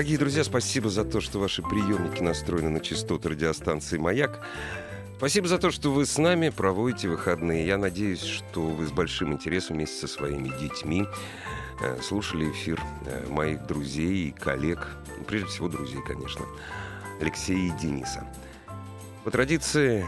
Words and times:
Дорогие 0.00 0.16
друзья, 0.16 0.44
спасибо 0.44 0.88
за 0.88 1.04
то, 1.04 1.20
что 1.20 1.38
ваши 1.38 1.60
приемники 1.60 2.22
настроены 2.22 2.70
на 2.70 2.80
частоты 2.80 3.28
радиостанции 3.28 3.98
«Маяк». 3.98 4.40
Спасибо 5.18 5.46
за 5.46 5.58
то, 5.58 5.70
что 5.70 5.92
вы 5.92 6.06
с 6.06 6.16
нами 6.16 6.48
проводите 6.48 7.06
выходные. 7.06 7.66
Я 7.66 7.76
надеюсь, 7.76 8.22
что 8.22 8.62
вы 8.62 8.86
с 8.86 8.92
большим 8.92 9.34
интересом 9.34 9.76
вместе 9.76 9.98
со 9.98 10.06
своими 10.06 10.48
детьми 10.58 11.06
э, 11.82 12.00
слушали 12.00 12.50
эфир 12.50 12.80
э, 13.04 13.26
моих 13.28 13.66
друзей 13.66 14.28
и 14.28 14.30
коллег, 14.30 14.88
ну, 15.18 15.24
прежде 15.24 15.48
всего 15.48 15.68
друзей, 15.68 16.00
конечно, 16.06 16.46
Алексея 17.20 17.58
и 17.58 17.78
Дениса. 17.78 18.26
По 19.24 19.30
традиции, 19.30 20.06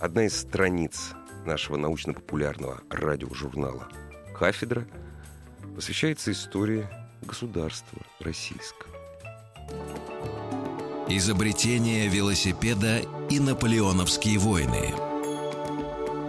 одна 0.00 0.26
из 0.26 0.38
страниц 0.38 1.12
нашего 1.46 1.78
научно-популярного 1.78 2.82
радиожурнала 2.90 3.88
«Кафедра» 4.38 4.86
посвящается 5.74 6.30
истории 6.30 6.86
государства 7.22 8.00
российского. 8.20 8.90
Изобретение 11.08 12.08
велосипеда 12.08 13.00
и 13.30 13.40
наполеоновские 13.40 14.38
войны. 14.38 14.94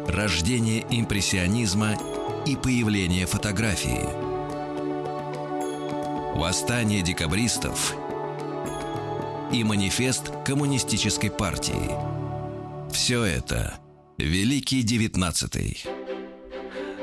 Рождение 0.08 0.86
импрессионизма 0.90 1.95
и 2.45 2.56
появление 2.56 3.26
фотографии. 3.26 4.08
Восстание 6.38 7.02
декабристов 7.02 7.94
и 9.52 9.64
манифест 9.64 10.32
коммунистической 10.45 11.30
партии. 11.30 11.92
Все 12.92 13.23
это 13.23 13.78
Великий 14.17 14.82
Девятнадцатый. 14.84 15.84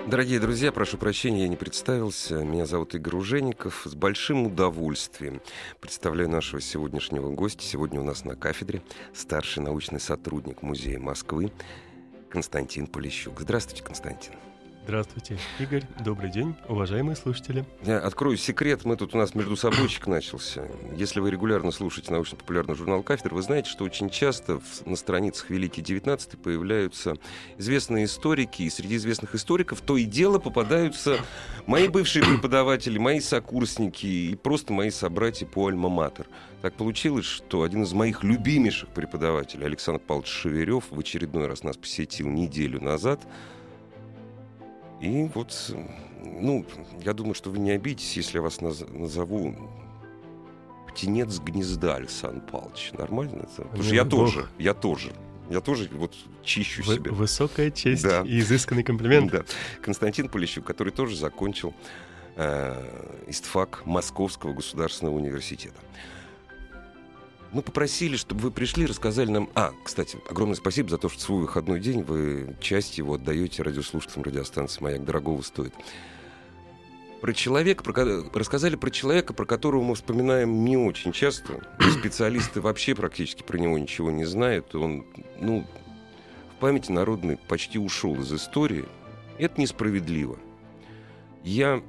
Дорогие 0.06 0.38
друзья, 0.38 0.70
прошу 0.70 0.98
прощения, 0.98 1.42
я 1.42 1.48
не 1.48 1.56
представился. 1.56 2.36
Меня 2.36 2.64
зовут 2.64 2.94
Игорь 2.94 3.16
Ужеников. 3.16 3.82
С 3.86 3.96
большим 3.96 4.46
удовольствием 4.46 5.40
представляю 5.80 6.30
нашего 6.30 6.60
сегодняшнего 6.60 7.28
гостя. 7.32 7.64
Сегодня 7.64 8.00
у 8.00 8.04
нас 8.04 8.24
на 8.24 8.36
кафедре 8.36 8.82
старший 9.12 9.64
научный 9.64 9.98
сотрудник 9.98 10.62
Музея 10.62 11.00
Москвы 11.00 11.50
Константин 12.30 12.86
Полищук. 12.86 13.40
Здравствуйте, 13.40 13.82
Константин. 13.82 14.34
Здравствуйте, 14.86 15.36
Игорь. 15.58 15.82
Добрый 16.04 16.30
день, 16.30 16.54
уважаемые 16.68 17.16
слушатели. 17.16 17.64
Я 17.84 17.98
открою 17.98 18.36
секрет. 18.36 18.84
Мы 18.84 18.96
тут 18.96 19.16
у 19.16 19.18
нас 19.18 19.34
между 19.34 19.56
собойчик 19.56 20.06
начался. 20.06 20.62
Если 20.94 21.18
вы 21.18 21.32
регулярно 21.32 21.72
слушаете 21.72 22.12
научно-популярный 22.12 22.76
журнал 22.76 23.02
«Кафедр», 23.02 23.34
вы 23.34 23.42
знаете, 23.42 23.68
что 23.68 23.82
очень 23.82 24.10
часто 24.10 24.60
в, 24.60 24.86
на 24.86 24.94
страницах 24.94 25.50
«Великий 25.50 25.82
XIX» 25.82 26.36
появляются 26.36 27.16
известные 27.58 28.04
историки, 28.04 28.62
и 28.62 28.70
среди 28.70 28.94
известных 28.94 29.34
историков 29.34 29.80
то 29.80 29.96
и 29.96 30.04
дело 30.04 30.38
попадаются 30.38 31.18
мои 31.66 31.88
бывшие 31.88 32.24
преподаватели, 32.24 32.96
мои 32.96 33.18
сокурсники 33.18 34.06
и 34.06 34.36
просто 34.36 34.72
мои 34.72 34.90
собратья 34.90 35.46
по 35.46 35.66
альма-матер. 35.68 36.28
Так 36.62 36.74
получилось, 36.74 37.26
что 37.26 37.64
один 37.64 37.82
из 37.82 37.92
моих 37.92 38.22
любимейших 38.22 38.90
преподавателей, 38.90 39.66
Александр 39.66 40.00
Павлович 40.00 40.30
Шеверев, 40.30 40.84
в 40.90 41.00
очередной 41.00 41.48
раз 41.48 41.64
нас 41.64 41.76
посетил 41.76 42.28
неделю 42.28 42.80
назад– 42.80 43.20
и 45.00 45.28
вот, 45.34 45.74
ну, 46.24 46.64
я 47.04 47.12
думаю, 47.12 47.34
что 47.34 47.50
вы 47.50 47.58
не 47.58 47.70
обидитесь, 47.72 48.16
если 48.16 48.38
я 48.38 48.42
вас 48.42 48.58
наз- 48.60 48.90
назову 48.96 49.54
птенец 50.88 51.38
гнезда 51.40 51.96
Александр 51.96 52.40
Павлович. 52.50 52.92
Нормально 52.92 53.42
это? 53.42 53.62
Потому 53.62 53.82
что 53.82 53.94
я 53.94 54.04
Бог. 54.04 54.10
тоже, 54.20 54.48
я 54.58 54.74
тоже. 54.74 55.12
Я 55.50 55.60
тоже 55.60 55.88
вот 55.92 56.14
чищу 56.42 56.82
Вы- 56.84 56.94
себя. 56.96 57.12
высокая 57.12 57.70
честь 57.70 58.02
Да. 58.02 58.22
и 58.22 58.40
изысканный 58.40 58.82
комплимент. 58.82 59.30
Да. 59.30 59.44
Константин 59.82 60.28
Полищук, 60.28 60.64
который 60.64 60.92
тоже 60.92 61.16
закончил 61.16 61.74
э, 62.38 63.22
истфак 63.28 63.86
Московского 63.86 64.52
государственного 64.54 65.14
университета. 65.16 65.76
Мы 67.52 67.62
попросили, 67.62 68.16
чтобы 68.16 68.42
вы 68.42 68.50
пришли, 68.50 68.86
рассказали 68.86 69.30
нам... 69.30 69.48
А, 69.54 69.72
кстати, 69.84 70.18
огромное 70.28 70.56
спасибо 70.56 70.88
за 70.90 70.98
то, 70.98 71.08
что 71.08 71.20
свой 71.20 71.42
выходной 71.42 71.80
день 71.80 72.02
вы 72.02 72.56
часть 72.60 72.98
его 72.98 73.14
отдаете 73.14 73.62
радиослушателям 73.62 74.24
радиостанции 74.24 74.82
«Маяк». 74.82 75.04
Дорогого 75.04 75.42
стоит. 75.42 75.72
Про 77.20 77.32
человека, 77.32 77.82
про, 77.82 78.24
рассказали 78.34 78.76
про 78.76 78.90
человека, 78.90 79.32
про 79.32 79.46
которого 79.46 79.82
мы 79.82 79.94
вспоминаем 79.94 80.64
не 80.64 80.76
очень 80.76 81.12
часто. 81.12 81.62
Специалисты 81.98 82.60
вообще 82.60 82.94
практически 82.94 83.42
про 83.42 83.58
него 83.58 83.78
ничего 83.78 84.10
не 84.10 84.24
знают. 84.24 84.74
Он, 84.74 85.06
ну, 85.40 85.66
в 86.56 86.60
памяти 86.60 86.92
народной 86.92 87.36
почти 87.36 87.78
ушел 87.78 88.14
из 88.20 88.32
истории. 88.32 88.84
Это 89.38 89.60
несправедливо. 89.60 90.38
Я 91.42 91.82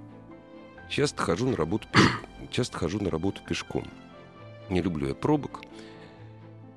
часто 0.90 1.24
хожу 1.24 1.50
на 1.50 1.58
работу. 1.58 1.88
Часто 2.52 2.78
хожу 2.78 3.02
на 3.02 3.10
работу 3.10 3.42
пешком. 3.48 3.86
Не 4.70 4.82
люблю 4.82 5.08
я 5.08 5.16
пробок. 5.16 5.62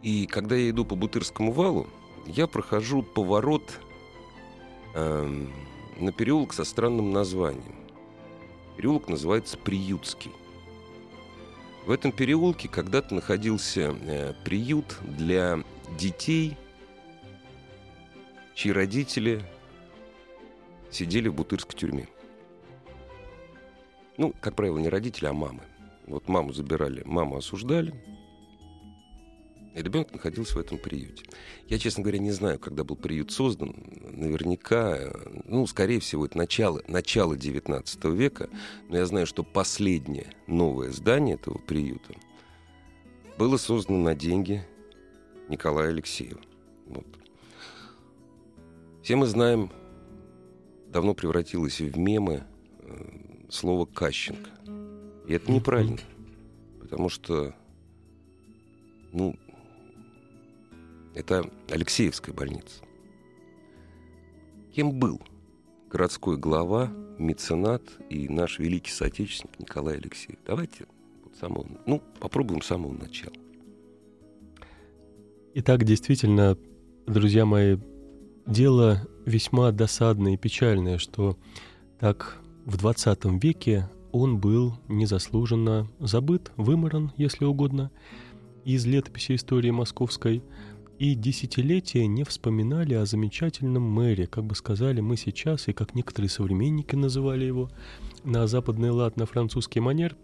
И 0.03 0.27
когда 0.27 0.57
я 0.57 0.71
иду 0.71 0.85
по 0.85 0.95
Бутырскому 0.95 1.53
валу, 1.53 1.87
я 2.27 2.47
прохожу 2.47 3.03
поворот 3.03 3.81
эм, 4.95 5.53
на 5.99 6.13
переулок 6.13 6.53
со 6.53 6.65
странным 6.65 7.13
названием. 7.13 7.75
Переулок 8.77 9.09
называется 9.09 9.59
Приютский. 9.59 10.31
В 11.87 11.91
этом 11.91 12.13
переулке 12.13 12.69
когда-то 12.69 13.15
находился 13.15 13.95
э, 14.03 14.35
приют 14.45 14.99
для 15.03 15.63
детей, 15.99 16.57
чьи 18.55 18.71
родители 18.71 19.43
сидели 20.91 21.29
в 21.29 21.35
бутырской 21.35 21.79
тюрьме. 21.79 22.09
Ну, 24.17 24.35
как 24.41 24.55
правило, 24.55 24.79
не 24.79 24.89
родители, 24.89 25.27
а 25.27 25.33
мамы. 25.33 25.63
Вот 26.11 26.29
маму 26.29 26.53
забирали, 26.53 27.03
маму 27.05 27.37
осуждали, 27.37 27.95
и 29.75 29.81
ребенок 29.81 30.13
находился 30.13 30.57
в 30.57 30.61
этом 30.61 30.79
приюте. 30.79 31.25
Я, 31.69 31.79
честно 31.79 32.03
говоря, 32.03 32.19
не 32.19 32.33
знаю, 32.33 32.59
когда 32.59 32.83
был 32.83 32.97
приют 32.97 33.31
создан. 33.31 33.73
Наверняка, 34.11 34.99
ну, 35.45 35.65
скорее 35.69 36.01
всего, 36.01 36.27
это 36.27 36.37
начало, 36.37 36.83
начало 36.89 37.37
19 37.37 38.05
века. 38.07 38.51
Но 38.89 38.97
я 38.97 39.07
знаю, 39.07 39.27
что 39.27 39.45
последнее 39.45 40.33
новое 40.49 40.91
здание 40.91 41.37
этого 41.37 41.59
приюта 41.59 42.15
было 43.39 43.57
создано 43.57 43.99
на 43.99 44.17
деньги 44.17 44.67
Николая 45.49 45.91
Алексеева. 45.91 46.41
Вот. 46.87 47.07
Все 49.05 49.15
мы 49.15 49.27
знаем, 49.27 49.71
давно 50.89 51.15
превратилось 51.15 51.81
в 51.81 51.97
мемы 51.97 52.43
э, 52.81 53.49
слово 53.49 53.87
«Кащенко». 53.87 54.51
И 55.31 55.33
это 55.33 55.53
неправильно. 55.53 55.97
Потому 56.81 57.09
что, 57.09 57.55
ну, 59.13 59.37
это 61.15 61.49
Алексеевская 61.69 62.35
больница. 62.35 62.83
Кем 64.75 64.99
был 64.99 65.23
городской 65.89 66.37
глава, 66.37 66.89
меценат 67.17 67.85
и 68.09 68.29
наш 68.29 68.59
великий 68.59 68.91
соотечественник 68.91 69.61
Николай 69.61 69.99
Алексеев? 69.99 70.41
Давайте 70.45 70.87
вот 71.23 71.37
самого, 71.37 71.65
ну, 71.87 72.03
попробуем 72.19 72.61
с 72.61 72.67
самого 72.67 72.95
начала. 72.95 73.37
Итак, 75.55 75.85
действительно, 75.85 76.59
друзья 77.07 77.47
мои, 77.47 77.77
дело 78.47 79.07
весьма 79.27 79.71
досадное 79.71 80.35
и 80.35 80.37
печальное, 80.37 80.99
что 80.99 81.39
так 82.01 82.41
в 82.67 82.77
20 82.79 83.27
веке 83.41 83.89
он 84.13 84.39
был 84.39 84.75
незаслуженно 84.89 85.89
забыт, 85.99 86.53
выморан, 86.57 87.13
если 87.17 87.45
угодно, 87.45 87.91
из 88.65 88.87
летописи 88.87 89.35
истории 89.37 89.71
московской, 89.71 90.43
и 90.99 91.15
десятилетия 91.15 92.07
не 92.07 92.25
вспоминали 92.25 92.93
о 92.93 93.07
замечательном 93.07 93.83
мэре, 93.83 94.27
как 94.27 94.45
бы 94.45 94.55
сказали 94.55 95.01
мы 95.01 95.17
сейчас, 95.17 95.67
и 95.69 95.73
как 95.73 95.95
некоторые 95.95 96.29
современники 96.29 96.95
называли 96.95 97.45
его, 97.45 97.71
на 98.23 98.47
западный 98.47 98.91
лад, 98.91 99.17
на 99.17 99.25
французский 99.25 99.81
манер, 99.81 100.15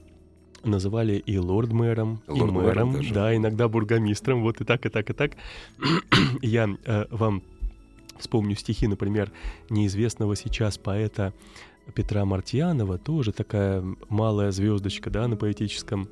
называли 0.65 1.15
и 1.15 1.39
лорд-мэром, 1.39 2.21
и 2.27 2.31
Лорд-мэром 2.31 2.53
мэром, 2.53 2.93
даже. 2.93 3.15
да, 3.15 3.35
иногда 3.35 3.69
бургомистром, 3.69 4.43
вот 4.43 4.61
и 4.61 4.65
так, 4.65 4.85
и 4.85 4.91
так, 4.91 5.09
и 5.09 5.13
так. 5.13 5.33
Я 6.43 6.69
э, 6.85 7.07
вам 7.11 7.43
вспомню 8.19 8.57
стихи, 8.57 8.87
например, 8.87 9.33
неизвестного 9.71 10.37
сейчас 10.37 10.79
поэта 10.79 11.33
Петра 11.95 12.25
Мартьянова, 12.25 12.99
тоже 12.99 13.33
такая 13.33 13.85
малая 14.09 14.51
звездочка, 14.51 15.11
да, 15.11 15.29
на 15.29 15.37
поэтическом 15.37 16.09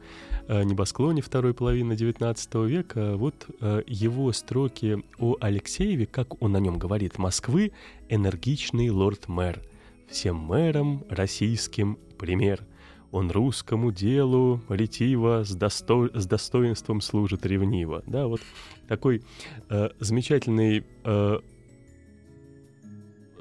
э, 0.48 0.62
небосклоне 0.62 1.22
второй 1.22 1.54
половины 1.54 1.94
XIX 1.94 2.66
века. 2.66 3.16
Вот 3.16 3.46
э, 3.60 3.82
его 3.86 4.32
строки 4.32 5.02
о 5.18 5.36
Алексееве, 5.40 6.06
как 6.06 6.42
он 6.42 6.56
о 6.56 6.60
нем 6.60 6.78
говорит, 6.78 7.18
Москвы 7.18 7.72
энергичный 8.08 8.90
лорд-мэр, 8.90 9.60
всем 10.08 10.36
мэрам 10.36 11.04
российским 11.08 11.98
пример. 12.18 12.64
Он 13.10 13.30
русскому 13.30 13.92
делу 13.92 14.60
ретиво, 14.68 15.44
с, 15.44 15.54
досто... 15.54 16.10
с 16.14 16.26
достоинством 16.26 17.00
служит 17.00 17.46
ревниво. 17.46 18.02
Да, 18.06 18.26
вот 18.26 18.40
такой 18.88 19.22
э, 19.68 19.90
замечательный 20.00 20.84
э, 21.04 21.38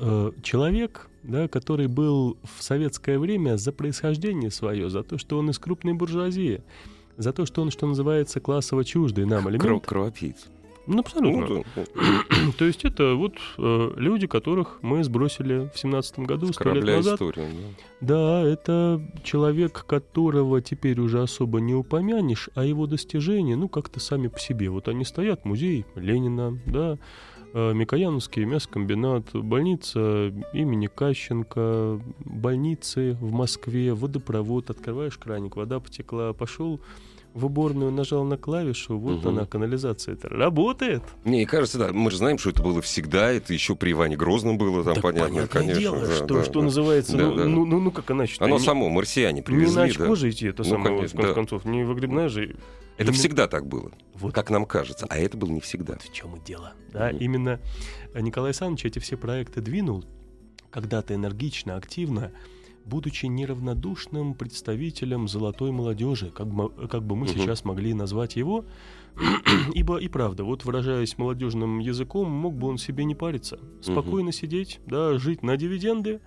э, 0.04 0.32
человек, 0.42 1.10
да, 1.24 1.48
который 1.48 1.88
был 1.88 2.38
в 2.44 2.62
советское 2.62 3.18
время 3.18 3.58
за 3.58 3.72
происхождение 3.72 4.52
свое, 4.52 4.90
за 4.90 5.04
то, 5.04 5.18
что 5.18 5.38
он 5.38 5.50
из 5.50 5.60
крупной 5.60 5.94
буржуазии, 5.94 6.62
за 7.18 7.32
то, 7.32 7.46
что 7.46 7.62
он, 7.62 7.72
что 7.72 7.88
называется, 7.88 8.40
классово 8.40 8.84
чуждый 8.84 9.26
нам 9.26 9.50
элемент. 9.50 9.86
Кровопийц. 9.86 10.48
Ну, 10.86 11.00
абсолютно. 11.00 11.48
Ну, 11.48 11.64
да. 11.76 11.84
То 12.58 12.66
есть 12.66 12.84
это 12.84 13.16
вот 13.16 13.36
э, 13.58 13.92
люди, 13.96 14.28
которых 14.28 14.80
мы 14.82 15.04
сбросили 15.04 15.70
в 15.74 15.80
семнадцатом 15.80 16.26
году, 16.26 16.52
сто 16.52 16.74
лет 16.74 16.84
назад. 16.84 17.14
Историю, 17.16 17.48
да. 18.02 18.42
да, 18.42 18.50
это 18.50 19.02
человек, 19.24 19.86
которого 19.86 20.62
теперь 20.62 21.00
уже 21.00 21.22
особо 21.22 21.62
не 21.62 21.74
упомянешь, 21.74 22.50
а 22.56 22.66
его 22.66 22.86
достижения, 22.86 23.56
ну, 23.56 23.70
как-то 23.70 24.02
сами 24.02 24.28
по 24.28 24.40
себе. 24.40 24.70
Вот 24.70 24.90
они 24.90 25.06
стоят, 25.06 25.46
музей 25.46 25.86
Ленина, 25.96 26.60
да, 26.66 26.98
Микояновский 27.54 28.46
мясокомбинат, 28.46 29.32
больница 29.34 30.34
имени 30.54 30.88
Кащенко, 30.88 32.02
больницы 32.26 33.14
в 33.22 33.32
Москве, 33.32 33.94
водопровод, 33.94 34.72
открываешь 34.72 35.20
краник, 35.20 35.56
вода 35.56 35.80
потекла, 35.80 36.34
пошел 36.34 36.82
в 37.34 37.46
уборную, 37.46 37.92
нажал 37.92 38.24
на 38.24 38.38
клавишу, 38.38 38.98
вот 38.98 39.20
угу. 39.20 39.30
она, 39.30 39.46
канализация 39.46 40.14
это 40.14 40.30
работает. 40.30 41.02
Мне 41.24 41.46
кажется, 41.46 41.80
да, 41.80 41.90
мы 41.92 42.12
же 42.12 42.18
знаем, 42.18 42.38
что 42.38 42.52
это 42.52 42.62
было 42.62 42.82
всегда, 42.82 43.32
это 43.32 43.54
еще 43.54 43.76
при 43.76 43.92
Иване 43.92 44.16
Грозном 44.16 44.58
было, 44.58 44.84
там 44.84 44.96
так 44.96 45.04
понятно, 45.04 45.48
конечно. 45.48 45.80
Дело, 45.80 46.00
да, 46.00 46.14
что, 46.14 46.26
да, 46.26 46.44
что 46.44 46.60
да. 46.60 46.66
называется, 46.66 47.18
да, 47.18 47.24
ну, 47.24 47.36
да. 47.36 47.46
Ну, 47.46 47.66
ну, 47.66 47.80
ну 47.80 47.92
как 47.92 48.12
иначе? 48.12 48.36
Оно 48.40 48.58
не, 48.58 48.64
само, 48.64 48.90
марсиане 48.90 49.42
привезли. 49.42 49.70
Не 49.70 49.76
на 49.76 49.84
очко 49.84 50.16
да. 50.16 50.30
идти, 50.30 50.48
это 50.48 50.64
ну, 50.64 50.70
самое, 50.70 50.96
конечно, 50.96 51.08
в 51.08 51.12
конце 51.14 51.28
да. 51.28 51.34
концов, 51.34 51.66
не 51.66 51.84
выгребная 51.84 52.30
же 52.30 52.56
это 52.96 53.06
именно... 53.06 53.14
всегда 53.14 53.48
так 53.48 53.66
было, 53.66 53.92
вот. 54.14 54.34
как 54.34 54.52
нам 54.52 54.66
кажется, 54.66 55.08
а 55.10 55.18
это 55.18 55.36
было 55.36 55.50
не 55.50 55.62
всегда. 55.62 55.94
Вот 55.94 56.04
в 56.04 56.14
чем 56.14 56.36
и 56.36 56.40
дело. 56.40 56.74
Да, 56.92 57.10
mm-hmm. 57.10 57.18
именно 57.20 57.60
Николай 58.14 58.50
Александрович 58.50 58.86
эти 58.86 59.00
все 59.00 59.18
проекты 59.18 59.62
двинул 59.62 60.06
когда-то 60.70 61.16
энергично, 61.16 61.76
активно, 61.76 62.32
будучи 62.86 63.26
неравнодушным 63.26 64.34
представителем 64.34 65.28
золотой 65.28 65.72
молодежи, 65.72 66.32
как 66.32 66.48
бы, 66.48 66.70
как 66.88 67.04
бы 67.04 67.16
мы 67.16 67.26
угу. 67.26 67.34
сейчас 67.34 67.64
могли 67.66 67.94
назвать 67.94 68.36
его, 68.36 68.66
ибо 69.74 69.98
и 69.98 70.08
правда, 70.08 70.44
вот 70.44 70.66
выражаясь 70.66 71.18
молодежным 71.18 71.80
языком, 71.80 72.30
мог 72.30 72.56
бы 72.56 72.68
он 72.68 72.78
себе 72.78 73.06
не 73.06 73.16
париться, 73.16 73.60
спокойно 73.82 74.30
угу. 74.30 74.38
сидеть, 74.38 74.80
да, 74.86 75.18
жить 75.18 75.44
на 75.44 75.58
дивиденды, 75.58 76.20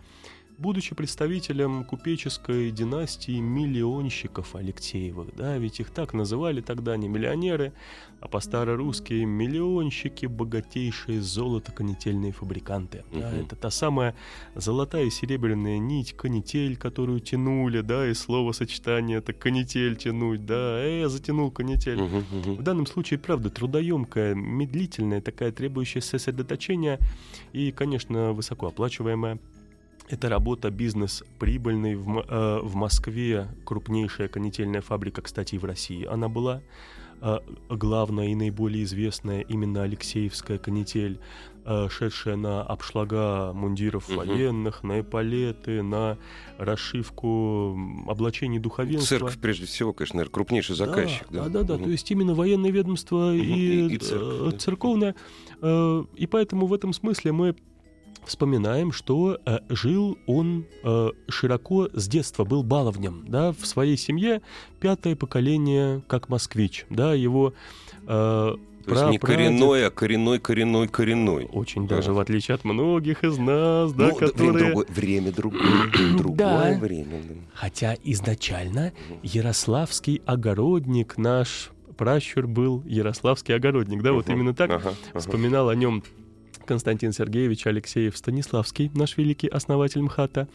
будучи 0.59 0.95
представителем 0.95 1.85
купеческой 1.85 2.71
династии 2.71 3.39
миллионщиков 3.39 4.55
Алексеевых, 4.55 5.35
да, 5.37 5.59
ведь 5.59 5.81
их 5.81 5.91
так 5.91 6.15
называли 6.15 6.61
тогда 6.61 6.97
не 6.97 7.09
миллионеры, 7.09 7.73
а 8.21 8.29
по-старорусски 8.29 9.13
миллионщики, 9.13 10.27
богатейшие 10.27 11.21
золото-канительные 11.21 12.33
фабриканты. 12.33 13.05
Uh-huh. 13.11 13.21
Да, 13.21 13.33
это 13.37 13.57
та 13.57 13.71
самая 13.71 14.15
золотая 14.55 15.05
и 15.05 15.11
серебряная 15.11 15.79
нить, 15.79 16.15
канитель, 16.15 16.77
которую 16.77 17.21
тянули, 17.21 17.83
да, 17.83 18.09
и 18.09 18.15
словосочетание 18.15 19.19
это 19.19 19.33
канитель 19.33 19.97
тянуть, 19.97 20.47
да, 20.47 20.81
э, 20.83 21.09
затянул 21.09 21.51
канитель. 21.51 21.99
Uh-huh, 21.99 22.25
uh-huh. 22.33 22.55
В 22.57 22.63
данном 22.63 22.87
случае, 22.87 23.19
правда, 23.19 23.51
трудоемкая, 23.51 24.35
медлительная, 24.35 25.21
такая 25.21 25.53
требующая 25.53 26.01
сосредоточения 26.01 26.99
и, 27.53 27.71
конечно, 27.73 28.33
высокооплачиваемая. 28.33 29.39
Это 30.09 30.29
работа 30.29 30.71
бизнес 30.71 31.25
прибыльный 31.39 31.97
в, 31.97 32.25
э, 32.29 32.61
в 32.63 32.75
Москве 32.77 33.49
крупнейшая 33.65 34.29
канительная 34.29 34.81
фабрика, 34.81 35.23
кстати, 35.23 35.57
в 35.57 35.65
России. 35.65 36.05
Она 36.05 36.29
была 36.29 36.63
э, 37.21 37.39
главная 37.69 38.29
и 38.29 38.35
наиболее 38.37 38.85
известная 38.85 39.41
именно 39.41 39.83
Алексеевская 39.83 40.59
канитель, 40.59 41.19
э, 41.65 41.89
шедшая 41.91 42.37
на 42.37 42.63
обшлага 42.63 43.53
мундиров 43.53 44.09
угу. 44.09 44.19
военных, 44.19 44.85
на 44.85 45.01
эполеты, 45.01 45.83
на 45.83 46.19
расшивку 46.57 47.77
облачений 48.07 48.61
духовенства. 48.61 49.19
Церковь, 49.19 49.39
прежде 49.41 49.67
всего, 49.67 49.93
конечно, 49.93 50.19
наверное, 50.19 50.35
крупнейший 50.35 50.77
заказчик. 50.77 51.27
Да, 51.31 51.45
да, 51.45 51.49
да. 51.49 51.63
да, 51.65 51.75
угу. 51.75 51.85
То 51.85 51.91
есть 51.91 52.09
именно 52.13 52.35
военное 52.35 52.71
ведомство 52.71 53.31
угу. 53.31 53.35
и, 53.35 53.43
и, 53.43 53.95
и 53.95 53.99
церковь, 53.99 54.55
э, 54.55 54.59
церковное. 54.59 55.15
Э, 55.63 56.05
и 56.15 56.27
поэтому 56.29 56.67
в 56.67 56.73
этом 56.73 56.93
смысле 56.93 57.33
мы 57.33 57.57
вспоминаем, 58.27 58.93
что 58.93 59.39
э, 59.45 59.59
жил 59.69 60.19
он 60.27 60.67
э, 60.83 61.11
широко 61.29 61.89
с 61.93 62.09
детства, 62.09 62.45
был 62.45 62.63
баловнем, 62.63 63.25
да, 63.27 63.53
в 63.53 63.67
своей 63.67 63.97
семье 63.97 64.43
пятое 64.81 65.17
поколение 65.17 66.03
как 66.07 66.29
москвич, 66.29 66.87
да, 66.91 67.15
его 67.15 67.55
э, 68.07 68.57
то 68.87 68.95
есть 68.95 69.07
не 69.11 69.19
коренной, 69.19 69.87
а 69.87 69.91
коренной, 69.91 70.39
коренной, 70.39 70.87
коренной. 70.87 71.47
Очень 71.47 71.89
да. 71.89 71.97
даже 71.97 72.13
в 72.13 72.21
отличие 72.21 72.55
от 72.55 72.65
многих 72.65 73.25
из 73.25 73.37
нас, 73.37 73.93
да, 73.93 74.09
ну, 74.09 74.15
которые... 74.15 74.67
Другое, 74.67 74.87
время 74.89 75.33
другое, 75.33 75.63
другое 76.17 76.79
время. 76.79 77.21
Хотя 77.53 77.97
изначально 78.05 78.93
ярославский 79.25 80.23
огородник 80.25 81.19
наш 81.19 81.73
пращур 81.97 82.47
был 82.47 82.83
ярославский 82.85 83.57
огородник, 83.57 84.03
да, 84.03 84.13
вот 84.13 84.29
именно 84.29 84.55
так 84.55 84.81
вспоминал 85.15 85.69
о 85.69 85.75
нем 85.75 86.05
Константин 86.67 87.13
Сергеевич 87.13 87.67
Алексеев 87.67 88.17
Станиславский, 88.17 88.91
наш 88.95 89.17
великий 89.17 89.49
основатель 89.49 90.03
МХАТа, 90.03 90.49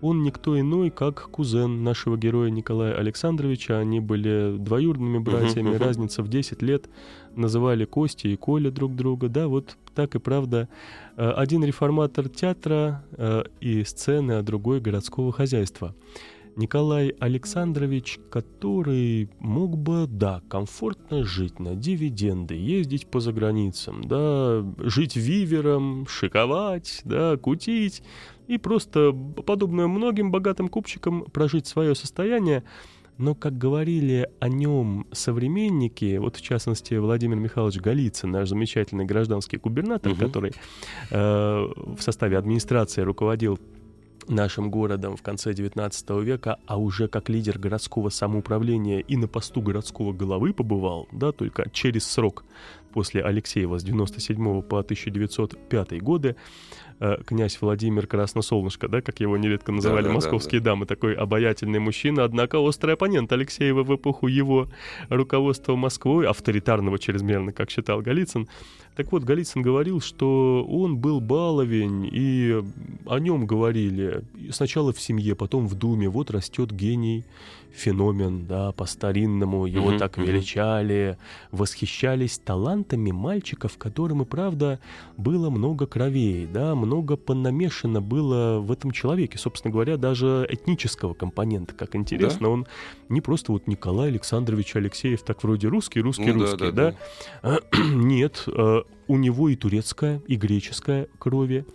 он 0.00 0.22
никто 0.22 0.60
иной, 0.60 0.90
как 0.90 1.30
кузен 1.30 1.82
нашего 1.82 2.18
героя 2.18 2.50
Николая 2.50 2.94
Александровича. 2.94 3.78
Они 3.78 4.00
были 4.00 4.54
двоюродными 4.58 5.18
братьями, 5.18 5.70
uh-huh, 5.70 5.76
uh-huh. 5.76 5.84
разница 5.86 6.22
в 6.22 6.28
10 6.28 6.60
лет. 6.60 6.90
Называли 7.34 7.86
Кости 7.86 8.26
и 8.26 8.36
Коля 8.36 8.70
друг 8.70 8.94
друга. 8.94 9.28
Да, 9.28 9.48
вот 9.48 9.78
так 9.94 10.14
и 10.14 10.18
правда. 10.18 10.68
Э, 11.16 11.30
один 11.30 11.64
реформатор 11.64 12.28
театра 12.28 13.02
э, 13.12 13.44
и 13.60 13.82
сцены, 13.84 14.32
а 14.32 14.42
другой 14.42 14.80
городского 14.80 15.32
хозяйства. 15.32 15.94
Николай 16.56 17.14
Александрович, 17.18 18.18
который 18.30 19.28
мог 19.40 19.76
бы, 19.76 20.06
да, 20.08 20.42
комфортно 20.48 21.24
жить 21.24 21.58
на 21.58 21.74
дивиденды, 21.74 22.54
ездить 22.54 23.06
по 23.06 23.20
заграницам, 23.20 24.04
да, 24.04 24.64
жить 24.78 25.16
вивером, 25.16 26.06
шиковать, 26.08 27.02
да, 27.04 27.36
кутить 27.36 28.02
и 28.46 28.58
просто, 28.58 29.12
подобно 29.12 29.88
многим 29.88 30.30
богатым 30.30 30.68
купчикам, 30.68 31.24
прожить 31.24 31.66
свое 31.66 31.94
состояние, 31.94 32.62
но, 33.16 33.34
как 33.34 33.56
говорили 33.56 34.28
о 34.40 34.48
нем 34.48 35.06
современники, 35.12 36.16
вот 36.16 36.36
в 36.36 36.40
частности 36.40 36.94
Владимир 36.94 37.36
Михайлович 37.36 37.78
Голицын, 37.78 38.30
наш 38.30 38.48
замечательный 38.48 39.04
гражданский 39.04 39.56
губернатор, 39.56 40.12
угу. 40.12 40.20
который 40.20 40.52
э, 41.10 41.16
в 41.16 42.00
составе 42.00 42.36
администрации 42.38 43.02
руководил 43.02 43.58
нашим 44.28 44.70
городом 44.70 45.16
в 45.16 45.22
конце 45.22 45.52
XIX 45.52 46.22
века, 46.22 46.58
а 46.66 46.78
уже 46.78 47.08
как 47.08 47.28
лидер 47.28 47.58
городского 47.58 48.08
самоуправления 48.08 49.00
и 49.00 49.16
на 49.16 49.28
посту 49.28 49.60
городского 49.60 50.12
головы 50.12 50.52
побывал, 50.52 51.08
да, 51.12 51.32
только 51.32 51.68
через 51.70 52.04
срок 52.04 52.44
после 52.94 53.22
Алексеева 53.22 53.78
с 53.78 53.82
97 53.82 54.62
по 54.62 54.78
1905 54.78 56.00
годы, 56.00 56.36
э, 57.00 57.16
князь 57.26 57.58
Владимир 57.60 58.06
Красносолнышко, 58.06 58.86
да, 58.86 59.02
как 59.02 59.18
его 59.18 59.36
нередко 59.36 59.72
называли 59.72 60.04
да, 60.04 60.08
да, 60.10 60.14
московские 60.14 60.60
да, 60.60 60.64
да. 60.64 60.70
дамы, 60.70 60.86
такой 60.86 61.14
обаятельный 61.14 61.80
мужчина, 61.80 62.22
однако 62.22 62.60
острый 62.60 62.94
оппонент 62.94 63.32
Алексеева 63.32 63.82
в 63.82 63.96
эпоху 63.96 64.28
его 64.28 64.68
руководства 65.08 65.74
Москвой, 65.74 66.28
авторитарного 66.28 67.00
чрезмерно, 67.00 67.52
как 67.52 67.70
считал 67.70 68.00
Голицын, 68.00 68.48
так 68.96 69.10
вот, 69.10 69.24
Голицын 69.24 69.62
говорил, 69.62 70.00
что 70.00 70.64
он 70.68 70.98
был 70.98 71.20
баловень, 71.20 72.08
и 72.12 72.62
о 73.06 73.18
нем 73.18 73.46
говорили 73.46 74.22
сначала 74.52 74.92
в 74.92 75.00
семье, 75.00 75.34
потом 75.34 75.66
в 75.66 75.74
Думе. 75.74 76.08
Вот 76.08 76.30
растет 76.30 76.72
гений, 76.72 77.24
феномен, 77.74 78.46
да, 78.46 78.72
по-старинному 78.72 79.66
его 79.66 79.92
uh-huh, 79.92 79.98
так 79.98 80.16
величали, 80.16 81.18
восхищались 81.50 82.38
талантами 82.38 83.10
мальчиков, 83.10 83.76
которым 83.78 84.22
и 84.22 84.24
правда 84.24 84.78
было 85.16 85.50
много 85.50 85.86
кровей, 85.86 86.46
да, 86.46 86.74
много 86.74 87.16
понамешано 87.16 88.00
было 88.00 88.60
в 88.60 88.70
этом 88.70 88.92
человеке, 88.92 89.38
собственно 89.38 89.72
говоря, 89.72 89.96
даже 89.96 90.46
этнического 90.48 91.14
компонента, 91.14 91.74
как 91.74 91.96
интересно, 91.96 92.46
да? 92.46 92.48
он 92.48 92.66
не 93.08 93.20
просто 93.20 93.52
вот 93.52 93.66
Николай 93.66 94.08
Александрович 94.08 94.76
Алексеев, 94.76 95.22
так 95.22 95.42
вроде 95.42 95.68
русский, 95.68 96.00
русский, 96.00 96.32
ну, 96.32 96.42
русский, 96.42 96.70
да, 96.70 96.70
да, 96.70 96.96
да? 97.42 97.60
да? 97.72 97.78
Нет, 97.94 98.44
э, 98.46 98.82
у 99.06 99.16
него 99.16 99.48
и 99.48 99.56
турецкая, 99.56 100.20
и 100.26 100.36
греческая 100.36 101.08
крови. 101.18 101.66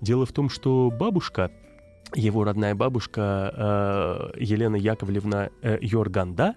Дело 0.00 0.26
в 0.26 0.32
том, 0.32 0.48
что 0.48 0.92
бабушка 0.96 1.50
его 2.14 2.44
родная 2.44 2.74
бабушка 2.74 4.32
э, 4.36 4.40
Елена 4.40 4.76
Яковлевна 4.76 5.50
э, 5.62 5.78
Йорганда 5.80 6.54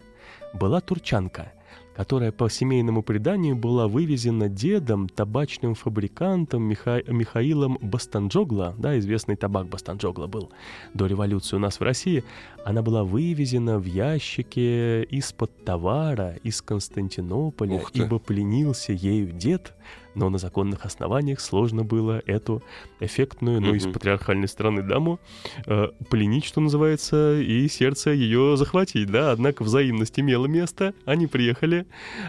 была 0.53 0.79
турчанка– 0.79 1.51
которая 1.99 2.31
по 2.31 2.49
семейному 2.49 3.03
преданию 3.03 3.57
была 3.57 3.89
вывезена 3.89 4.47
дедом, 4.47 5.09
табачным 5.09 5.75
фабрикантом 5.75 6.63
Миха... 6.63 7.03
Михаилом 7.05 7.77
Бастанджогла, 7.81 8.73
да, 8.77 8.97
известный 8.99 9.35
табак 9.35 9.67
Бастанджогла 9.67 10.27
был 10.27 10.49
до 10.93 11.07
революции 11.07 11.57
у 11.57 11.59
нас 11.59 11.81
в 11.81 11.83
России, 11.83 12.23
она 12.63 12.81
была 12.81 13.03
вывезена 13.03 13.79
в 13.79 13.83
ящике 13.83 15.03
из-под 15.03 15.65
товара 15.65 16.35
из 16.41 16.61
Константинополя, 16.61 17.83
ибо 17.91 18.17
пленился 18.17 18.93
ею 18.93 19.33
дед, 19.33 19.73
но 20.15 20.29
на 20.29 20.37
законных 20.37 20.85
основаниях 20.85 21.39
сложно 21.39 21.83
было 21.83 22.21
эту 22.25 22.61
эффектную, 22.99 23.61
ну, 23.61 23.73
из 23.73 23.85
патриархальной 23.85 24.47
страны 24.47 24.81
даму 24.81 25.19
э, 25.65 25.87
пленить, 26.09 26.45
что 26.45 26.61
называется, 26.61 27.39
и 27.39 27.67
сердце 27.67 28.11
ее 28.11 28.57
захватить, 28.57 29.11
да, 29.11 29.31
однако 29.31 29.63
взаимность 29.63 30.19
имела 30.19 30.45
место, 30.47 30.93
они 31.05 31.27
приехали 31.27 31.85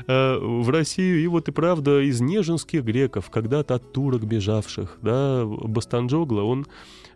э, 0.07 0.39
в 0.39 0.69
Россию, 0.71 1.23
и 1.23 1.27
вот 1.27 1.49
и 1.49 1.53
правда 1.53 2.01
из 2.01 2.21
неженских 2.21 2.85
греков, 2.85 3.31
когда-то 3.31 3.75
от 3.75 3.93
турок 3.93 4.25
бежавших, 4.25 4.99
да, 5.03 5.45
Бастанджогла, 5.45 6.43
он 6.43 6.67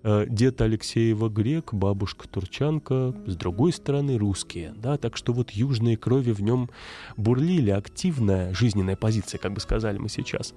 Э, 0.06 0.26
дед 0.28 0.60
Алексеева 0.60 1.30
грек, 1.30 1.72
бабушка 1.72 2.28
турчанка, 2.28 3.14
с 3.26 3.36
другой 3.36 3.72
стороны 3.72 4.18
русские, 4.18 4.74
да, 4.76 4.98
так 4.98 5.16
что 5.16 5.32
вот 5.32 5.50
южные 5.52 5.96
крови 5.96 6.32
в 6.32 6.42
нем 6.42 6.68
бурлили, 7.16 7.70
активная 7.70 8.52
жизненная 8.52 8.96
позиция, 8.96 9.38
как 9.38 9.54
бы 9.54 9.60
сказали 9.60 9.96
мы 9.96 10.10
сейчас. 10.10 10.53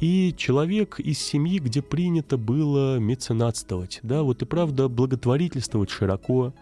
И 0.00 0.34
человек 0.36 0.98
из 0.98 1.18
семьи, 1.18 1.58
где 1.58 1.80
принято 1.80 2.36
было 2.36 2.98
меценатствовать, 2.98 4.00
да, 4.02 4.22
вот 4.22 4.42
и 4.42 4.44
правда 4.44 4.88
благотворительствовать 4.88 5.90
широко, 5.90 6.52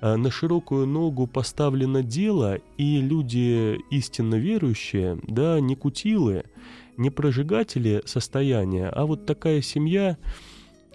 э, 0.00 0.16
на 0.16 0.30
широкую 0.30 0.86
ногу 0.86 1.26
поставлено 1.26 2.02
дело, 2.02 2.58
и 2.76 3.00
люди 3.00 3.78
истинно 3.90 4.34
верующие, 4.34 5.18
да, 5.26 5.58
не 5.60 5.74
кутилы, 5.74 6.44
не 6.96 7.10
прожигатели 7.10 8.02
состояния, 8.04 8.88
а 8.88 9.06
вот 9.06 9.24
такая 9.24 9.62
семья, 9.62 10.18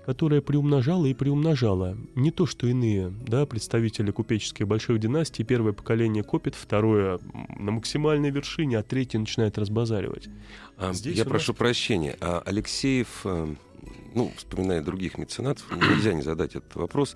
которая 0.07 0.39
приумножала 0.39 1.05
и 1.05 1.13
приумножала. 1.13 1.97
Не 2.15 2.31
то, 2.31 2.45
что 2.45 2.65
иные, 2.65 3.13
да, 3.27 3.45
представители 3.45 4.11
купеческих 4.11 4.65
больших 4.65 5.01
династий, 5.01 5.43
первое 5.43 5.73
поколение 5.73 6.23
копит, 6.23 6.55
второе 6.55 7.19
на 7.59 7.71
максимальной 7.71 8.29
вершине, 8.29 8.79
а 8.79 8.83
третье 8.83 9.19
начинает 9.19 9.57
разбазаривать. 9.57 10.29
А, 10.77 10.93
Здесь 10.93 11.17
я 11.17 11.25
прошу 11.25 11.51
нас... 11.51 11.57
прощения, 11.57 12.15
а 12.21 12.41
Алексеев, 12.45 13.19
э, 13.25 13.53
ну, 14.15 14.31
вспоминая 14.37 14.81
других 14.81 15.17
меценатов, 15.17 15.65
нельзя 15.75 16.13
не 16.13 16.21
задать 16.21 16.55
этот 16.55 16.73
вопрос, 16.75 17.13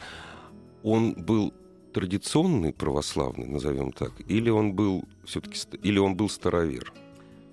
он 0.84 1.14
был 1.14 1.54
традиционный 1.94 2.74
православный, 2.74 3.48
назовем 3.48 3.94
так, 3.94 4.12
или 4.28 4.50
он 4.50 4.74
был 4.74 5.06
все-таки, 5.24 5.58
или 5.82 5.98
он 5.98 6.18
был 6.18 6.28
старовер? 6.28 6.92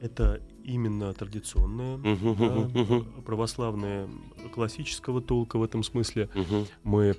Это 0.00 0.40
именно 0.68 1.12
традиционная, 1.14 1.96
uh-huh, 1.96 3.04
да, 3.04 3.22
православная, 3.22 4.08
классического 4.52 5.20
толка 5.20 5.58
в 5.58 5.62
этом 5.62 5.82
смысле. 5.82 6.28
Мы 6.84 7.16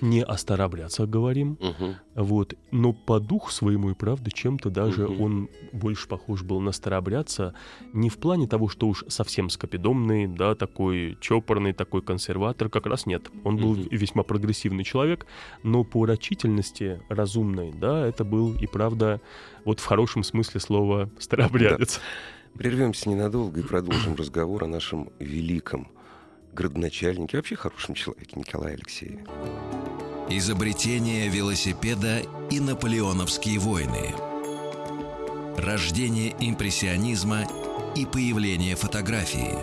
не 0.00 0.24
о 0.24 0.36
старообрядцах 0.36 1.08
говорим, 1.08 1.58
вот, 2.14 2.54
но 2.70 2.92
по 2.92 3.20
духу 3.20 3.50
своему 3.50 3.90
и 3.90 3.94
правда 3.94 4.30
чем-то 4.30 4.70
даже 4.70 5.06
он 5.06 5.48
больше 5.72 6.08
похож 6.08 6.42
был 6.42 6.60
на 6.60 6.72
старообрядца, 6.72 7.54
не 7.92 8.08
в 8.08 8.16
плане 8.16 8.48
того, 8.48 8.68
что 8.68 8.88
уж 8.88 9.04
совсем 9.08 9.50
скопидомный, 9.50 10.26
да, 10.26 10.54
такой 10.54 11.18
чопорный, 11.20 11.72
такой 11.72 12.02
консерватор, 12.02 12.68
как 12.68 12.86
раз 12.86 13.06
нет. 13.06 13.30
Он 13.44 13.58
был 13.58 13.74
весьма 13.74 14.22
прогрессивный 14.22 14.82
человек, 14.82 15.26
но 15.62 15.84
по 15.84 16.06
рачительности 16.06 17.00
разумной, 17.08 17.72
да, 17.72 18.06
это 18.06 18.24
был 18.24 18.54
и 18.54 18.66
правда 18.66 19.20
вот 19.64 19.78
в 19.78 19.84
хорошем 19.84 20.24
смысле 20.24 20.60
слова 20.60 21.10
старообрядец. 21.18 21.96
Да. 21.96 22.02
Прервемся 22.56 23.08
ненадолго 23.08 23.60
и 23.60 23.62
продолжим 23.62 24.14
разговор 24.14 24.64
о 24.64 24.66
нашем 24.68 25.10
великом 25.18 25.88
градоначальнике, 26.52 27.38
вообще 27.38 27.56
хорошем 27.56 27.94
человеке 27.94 28.32
Николае 28.36 28.74
Алексееве. 28.74 29.24
Изобретение 30.28 31.28
велосипеда 31.28 32.22
и 32.50 32.60
наполеоновские 32.60 33.58
войны. 33.58 34.14
Рождение 35.56 36.34
импрессионизма 36.38 37.44
и 37.96 38.06
появление 38.06 38.76
фотографии. 38.76 39.56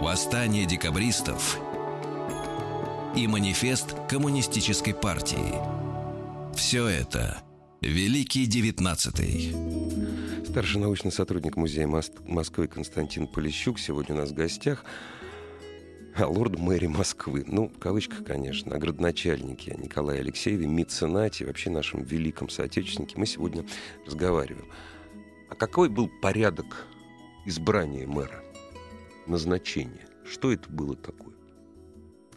Восстание 0.00 0.66
декабристов 0.66 1.58
и 3.16 3.26
манифест 3.26 3.96
коммунистической 4.08 4.94
партии. 4.94 5.54
Все 6.54 6.86
это 6.86 7.38
Великий 7.86 8.46
девятнадцатый. 8.46 9.54
Старший 10.44 10.80
научный 10.80 11.12
сотрудник 11.12 11.56
Музея 11.56 11.86
Москвы 11.86 12.66
Константин 12.66 13.28
Полищук 13.28 13.78
сегодня 13.78 14.16
у 14.16 14.18
нас 14.18 14.30
в 14.30 14.34
гостях. 14.34 14.84
А 16.16 16.26
лорд 16.26 16.58
мэри 16.58 16.88
Москвы, 16.88 17.44
ну, 17.46 17.68
в 17.68 17.78
кавычках, 17.78 18.24
конечно, 18.24 18.74
о 18.74 18.78
градоначальнике 18.78 19.76
Николае 19.80 20.18
Алексееве, 20.18 20.66
меценате, 20.66 21.46
вообще 21.46 21.70
нашем 21.70 22.02
великом 22.02 22.48
соотечественнике 22.48 23.14
мы 23.18 23.24
сегодня 23.26 23.64
разговариваем. 24.04 24.66
А 25.48 25.54
какой 25.54 25.88
был 25.88 26.10
порядок 26.20 26.88
избрания 27.44 28.04
мэра, 28.08 28.42
назначения? 29.28 30.08
Что 30.24 30.50
это 30.50 30.68
было 30.68 30.96
такое? 30.96 31.34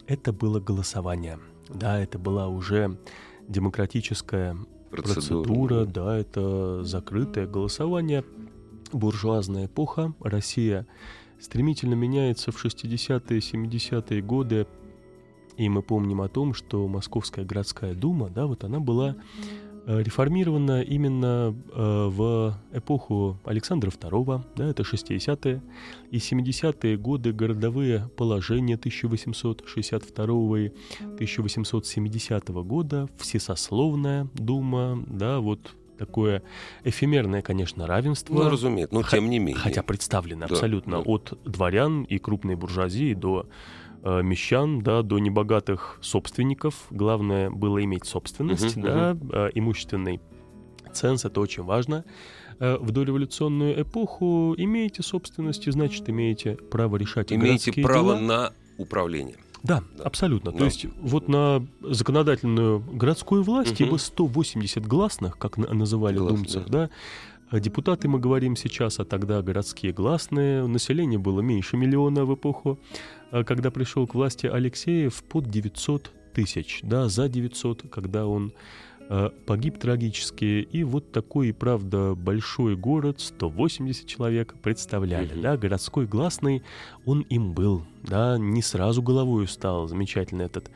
Это 0.06 0.32
было 0.32 0.60
голосование. 0.60 1.40
Да, 1.68 1.98
это 1.98 2.20
была 2.20 2.46
уже 2.46 3.00
демократическая 3.48 4.56
процедура. 4.90 5.42
процедура, 5.44 5.84
да, 5.86 6.16
это 6.16 6.84
закрытое 6.84 7.46
голосование, 7.46 8.24
буржуазная 8.92 9.66
эпоха, 9.66 10.14
Россия 10.20 10.86
стремительно 11.40 11.94
меняется 11.94 12.52
в 12.52 12.64
60-е, 12.64 13.38
70-е 13.38 14.22
годы, 14.22 14.66
и 15.56 15.68
мы 15.68 15.82
помним 15.82 16.20
о 16.20 16.28
том, 16.28 16.54
что 16.54 16.86
Московская 16.88 17.44
городская 17.44 17.94
дума, 17.94 18.30
да, 18.30 18.46
вот 18.46 18.64
она 18.64 18.80
была 18.80 19.16
реформирована 19.86 20.82
именно 20.82 21.54
э, 21.72 22.08
в 22.08 22.56
эпоху 22.72 23.38
Александра 23.44 23.90
II, 23.90 24.44
да, 24.56 24.66
это 24.66 24.82
60-е, 24.82 25.62
и 26.10 26.16
70-е 26.16 26.96
годы 26.96 27.32
городовые 27.32 28.08
положения 28.16 28.74
1862 28.74 30.58
и 30.58 30.68
1870 31.00 32.48
года, 32.48 33.08
всесословная 33.18 34.28
дума, 34.34 35.02
да, 35.06 35.40
вот 35.40 35.74
такое 36.00 36.42
эфемерное, 36.82 37.42
конечно, 37.42 37.86
равенство. 37.86 38.34
Ну, 38.34 38.48
разумеется, 38.48 38.94
но 38.94 39.02
тем 39.02 39.28
не 39.28 39.38
менее. 39.38 39.60
Хотя 39.60 39.82
представлено 39.82 40.46
да, 40.46 40.54
абсолютно 40.54 41.02
да. 41.02 41.10
от 41.10 41.38
дворян 41.44 42.04
и 42.04 42.18
крупной 42.18 42.54
буржуазии 42.54 43.12
до 43.12 43.44
э, 43.44 43.89
мещан, 44.04 44.80
да, 44.80 45.02
до 45.02 45.18
небогатых 45.18 45.98
собственников. 46.00 46.86
Главное 46.90 47.50
было 47.50 47.82
иметь 47.84 48.06
собственность, 48.06 48.76
uh-huh, 48.76 49.14
да. 49.14 49.46
Э, 49.48 49.50
имущественный 49.54 50.20
ценз, 50.92 51.24
это 51.24 51.40
очень 51.40 51.62
важно. 51.62 52.04
Э, 52.58 52.76
в 52.78 52.90
дореволюционную 52.90 53.82
эпоху 53.82 54.54
имеете 54.56 55.02
собственность, 55.02 55.66
и 55.66 55.70
значит, 55.70 56.08
имеете 56.08 56.56
право 56.56 56.96
решать 56.96 57.32
Имеете 57.32 57.72
право 57.72 58.16
дела. 58.16 58.20
на 58.20 58.52
управление. 58.78 59.36
Да, 59.62 59.82
да, 59.96 60.04
абсолютно. 60.04 60.52
Да. 60.52 60.58
То 60.58 60.64
есть 60.64 60.86
вот 61.00 61.28
на 61.28 61.66
законодательную 61.82 62.80
городскую 62.80 63.42
власть, 63.42 63.80
угу. 63.80 63.84
ибо 63.84 63.96
180 63.98 64.86
гласных, 64.86 65.36
как 65.38 65.58
называли 65.58 66.16
Глас, 66.16 66.32
думцев, 66.32 66.66
да. 66.66 66.90
А 67.50 67.58
депутаты 67.58 68.06
мы 68.06 68.20
говорим 68.20 68.54
сейчас, 68.54 69.00
а 69.00 69.04
тогда 69.04 69.42
городские 69.42 69.92
гласные. 69.92 70.66
Население 70.66 71.18
было 71.18 71.40
меньше 71.40 71.76
миллиона 71.76 72.24
в 72.24 72.34
эпоху, 72.34 72.78
а 73.32 73.42
когда 73.42 73.70
пришел 73.72 74.06
к 74.06 74.14
власти 74.14 74.46
Алексеев, 74.46 75.22
под 75.24 75.50
900 75.50 76.12
тысяч, 76.32 76.80
да, 76.84 77.08
за 77.08 77.28
900, 77.28 77.90
когда 77.90 78.26
он 78.26 78.52
э, 79.08 79.30
погиб 79.46 79.78
трагически. 79.78 80.68
И 80.70 80.84
вот 80.84 81.10
такой, 81.10 81.48
и 81.48 81.52
правда, 81.52 82.14
большой 82.14 82.76
город, 82.76 83.20
180 83.20 84.06
человек 84.06 84.54
представляли, 84.62 85.34
mm-hmm. 85.34 85.42
да, 85.42 85.56
городской 85.56 86.06
гласный, 86.06 86.62
он 87.04 87.22
им 87.22 87.52
был, 87.52 87.84
да, 88.04 88.38
не 88.38 88.62
сразу 88.62 89.02
головой 89.02 89.48
стал, 89.48 89.88
замечательно 89.88 90.42
этот 90.42 90.70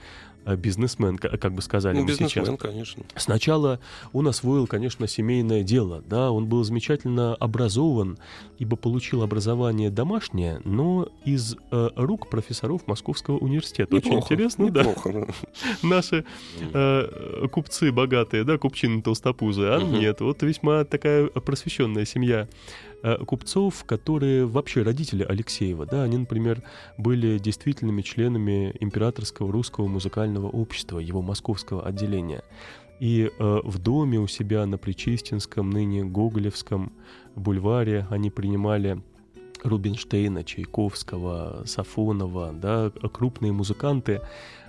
Э, 0.46 0.56
бизнесмен, 0.56 1.16
как 1.16 1.52
бы 1.52 1.62
сказали 1.62 1.98
ну, 1.98 2.04
бизнесмен, 2.04 2.44
сейчас. 2.44 2.58
конечно. 2.58 3.02
Сначала 3.16 3.80
он 4.12 4.28
освоил, 4.28 4.66
конечно, 4.66 5.08
семейное 5.08 5.62
дело, 5.62 6.02
да, 6.06 6.30
он 6.30 6.46
был 6.46 6.64
замечательно 6.64 7.34
образован, 7.36 8.18
ибо 8.58 8.76
получил 8.76 9.22
образование 9.22 9.90
домашнее, 9.90 10.60
но 10.64 11.08
из 11.24 11.56
э, 11.70 11.90
рук 11.96 12.28
профессоров 12.28 12.86
Московского 12.86 13.38
университета. 13.38 13.94
Неплохо, 13.94 14.16
Очень 14.16 14.24
интересно, 14.24 14.64
неплохо, 14.64 15.12
да. 15.12 15.26
Наши 15.82 16.24
э, 16.60 17.48
купцы 17.50 17.90
богатые, 17.90 18.44
да, 18.44 18.58
купчины 18.58 19.00
толстопузы, 19.00 19.64
а 19.64 19.78
угу. 19.78 19.96
нет, 19.96 20.20
вот 20.20 20.42
весьма 20.42 20.84
такая 20.84 21.26
просвещенная 21.26 22.04
семья 22.04 22.48
купцов, 23.26 23.84
которые 23.84 24.46
вообще 24.46 24.82
родители 24.82 25.22
Алексеева, 25.22 25.86
да, 25.86 26.02
они, 26.02 26.18
например, 26.18 26.62
были 26.98 27.38
действительными 27.38 28.02
членами 28.02 28.74
Императорского 28.80 29.52
русского 29.52 29.86
музыкального 29.86 30.48
общества, 30.48 30.98
его 30.98 31.22
московского 31.22 31.84
отделения. 31.86 32.42
И 33.00 33.30
э, 33.38 33.60
в 33.64 33.78
доме 33.78 34.18
у 34.18 34.26
себя 34.26 34.64
на 34.66 34.78
Причистинском, 34.78 35.70
ныне 35.70 36.04
Гоголевском 36.04 36.92
бульваре 37.34 38.06
они 38.10 38.30
принимали 38.30 39.02
Рубинштейна, 39.62 40.44
Чайковского, 40.44 41.62
Сафонова, 41.66 42.52
да, 42.52 42.90
крупные 42.90 43.52
музыканты, 43.52 44.20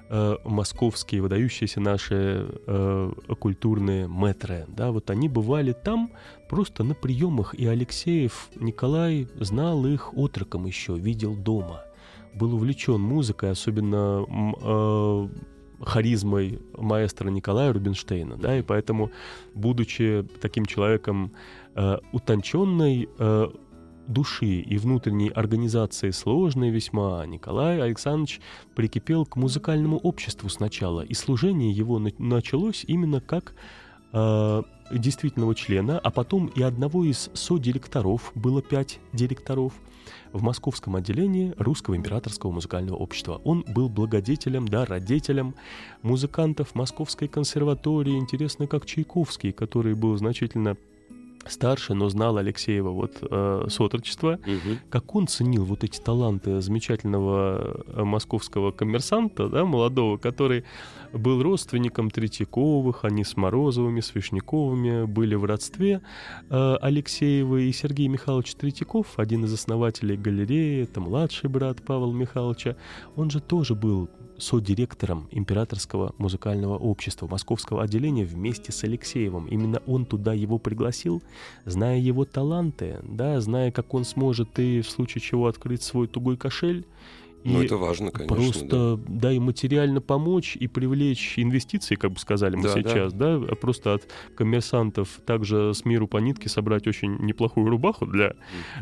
э, 0.10 0.38
московские 0.44 1.22
выдающиеся 1.22 1.80
наши 1.80 2.48
э, 2.68 3.12
культурные 3.40 4.08
метры, 4.08 4.66
да, 4.68 4.92
вот 4.92 5.10
они 5.10 5.30
бывали 5.30 5.74
там 5.74 6.12
просто 6.50 6.84
на 6.84 6.94
приемах, 6.94 7.54
и 7.54 7.66
Алексеев 7.66 8.50
Николай 8.56 9.28
знал 9.40 9.86
их 9.86 10.14
отроком 10.14 10.66
еще, 10.66 10.98
видел 10.98 11.36
дома, 11.36 11.84
был 12.34 12.56
увлечен 12.56 13.00
музыкой, 13.02 13.52
особенно 13.52 14.26
э, 14.62 15.28
харизмой 15.82 16.60
маэстро 16.78 17.30
Николая 17.30 17.74
Рубинштейна, 17.74 18.38
да, 18.38 18.58
и 18.58 18.62
поэтому, 18.62 19.12
будучи 19.54 20.26
таким 20.42 20.66
человеком 20.66 21.32
э, 21.76 21.98
утонченной 22.12 23.10
э, 23.18 23.48
души 24.08 24.60
и 24.60 24.78
внутренней 24.78 25.30
организации 25.30 26.12
сложной 26.12 26.70
весьма, 26.70 27.26
Николай 27.26 27.82
Александрович 27.82 28.42
прикипел 28.76 29.26
к 29.26 29.36
музыкальному 29.36 29.98
обществу 29.98 30.50
сначала, 30.50 31.02
и 31.02 31.14
служение 31.14 31.72
его 31.72 32.00
началось 32.00 32.84
именно 32.88 33.22
как 33.22 33.56
э, 34.14 34.64
действительного 34.92 35.56
члена, 35.56 36.00
а 36.00 36.12
потом 36.12 36.48
и 36.48 36.62
одного 36.62 37.04
из 37.04 37.30
содиректоров, 37.34 38.32
было 38.36 38.62
пять 38.62 39.00
директоров, 39.14 39.74
в 40.34 40.44
московском 40.44 40.96
отделении 40.96 41.54
Русского 41.58 41.96
императорского 41.96 42.52
музыкального 42.52 42.98
общества. 42.98 43.42
Он 43.44 43.64
был 43.68 43.90
благодетелем, 43.90 44.68
да, 44.68 44.86
родителем 44.86 45.56
музыкантов 46.02 46.76
Московской 46.76 47.28
консерватории, 47.28 48.18
интересно, 48.18 48.68
как 48.68 48.86
Чайковский, 48.86 49.52
который 49.52 49.96
был 49.96 50.18
значительно 50.18 50.78
старше, 51.48 51.94
но 51.94 52.10
знал 52.10 52.38
Алексеева 52.38 52.90
вот 52.90 53.18
э, 53.22 53.66
с 53.70 53.80
отрочества, 53.80 54.40
угу. 54.46 54.78
как 54.90 55.16
он 55.16 55.28
ценил 55.28 55.64
вот 55.66 55.84
эти 55.84 56.00
таланты 56.00 56.62
замечательного 56.62 57.84
э, 57.88 58.04
московского 58.04 58.72
коммерсанта, 58.72 59.48
да, 59.50 59.66
молодого, 59.66 60.18
который 60.18 60.64
был 61.14 61.42
родственником 61.42 62.10
Третьяковых, 62.10 63.06
они 63.06 63.24
с 63.24 63.38
Морозовыми, 63.38 64.02
с 64.02 64.14
Вишняковыми 64.16 65.06
были 65.06 65.36
в 65.36 65.46
родстве. 65.46 66.02
Э, 66.50 66.78
Алексеева 66.82 67.58
и 67.58 67.72
Сергей 67.72 68.08
Михайлович 68.08 68.56
Третьяков, 68.56 69.18
один 69.18 69.46
из 69.46 69.54
основателей 69.54 70.18
галереи, 70.18 70.84
это 70.84 71.02
младший 71.02 71.50
брат 71.50 71.84
Павла 71.84 72.14
Михайловича, 72.14 72.76
он 73.16 73.30
же 73.30 73.40
тоже 73.40 73.76
был 73.76 74.10
содиректором 74.38 75.28
Императорского 75.32 76.14
музыкального 76.18 76.78
общества 76.78 77.28
Московского 77.28 77.84
отделения 77.84 78.26
вместе 78.26 78.72
с 78.72 78.84
Алексеевым. 78.84 79.48
Именно 79.48 79.82
он 79.86 80.06
туда 80.06 80.34
его 80.34 80.58
пригласил, 80.58 81.24
зная 81.66 82.00
его 82.00 82.26
таланты, 82.26 83.00
да, 83.04 83.40
зная, 83.42 83.72
как 83.72 83.94
он 83.94 84.04
сможет 84.04 84.60
и 84.60 84.82
в 84.82 84.90
случае 84.90 85.22
чего 85.22 85.48
открыть 85.48 85.84
свой 85.84 86.08
тугой 86.08 86.38
кошель, 86.38 86.86
ну, 87.46 87.64
это 87.64 87.78
важно, 87.78 88.12
конечно. 88.12 88.36
Просто, 88.36 88.98
да. 88.98 89.04
да, 89.08 89.32
и 89.32 89.40
материально 89.40 90.02
помочь, 90.02 90.56
и 90.56 90.68
привлечь 90.68 91.38
инвестиции, 91.38 91.96
как 91.96 92.12
бы 92.12 92.20
сказали 92.20 92.56
мы 92.56 92.64
да, 92.64 92.74
сейчас, 92.74 93.14
да. 93.14 93.38
да, 93.38 93.56
просто 93.56 93.94
от 93.94 94.12
коммерсантов 94.36 95.22
также 95.26 95.74
с 95.74 95.86
миру 95.86 96.08
по 96.08 96.18
нитке 96.18 96.50
собрать 96.50 96.88
очень 96.88 97.18
неплохую 97.18 97.70
рубаху 97.70 98.06
для 98.06 98.34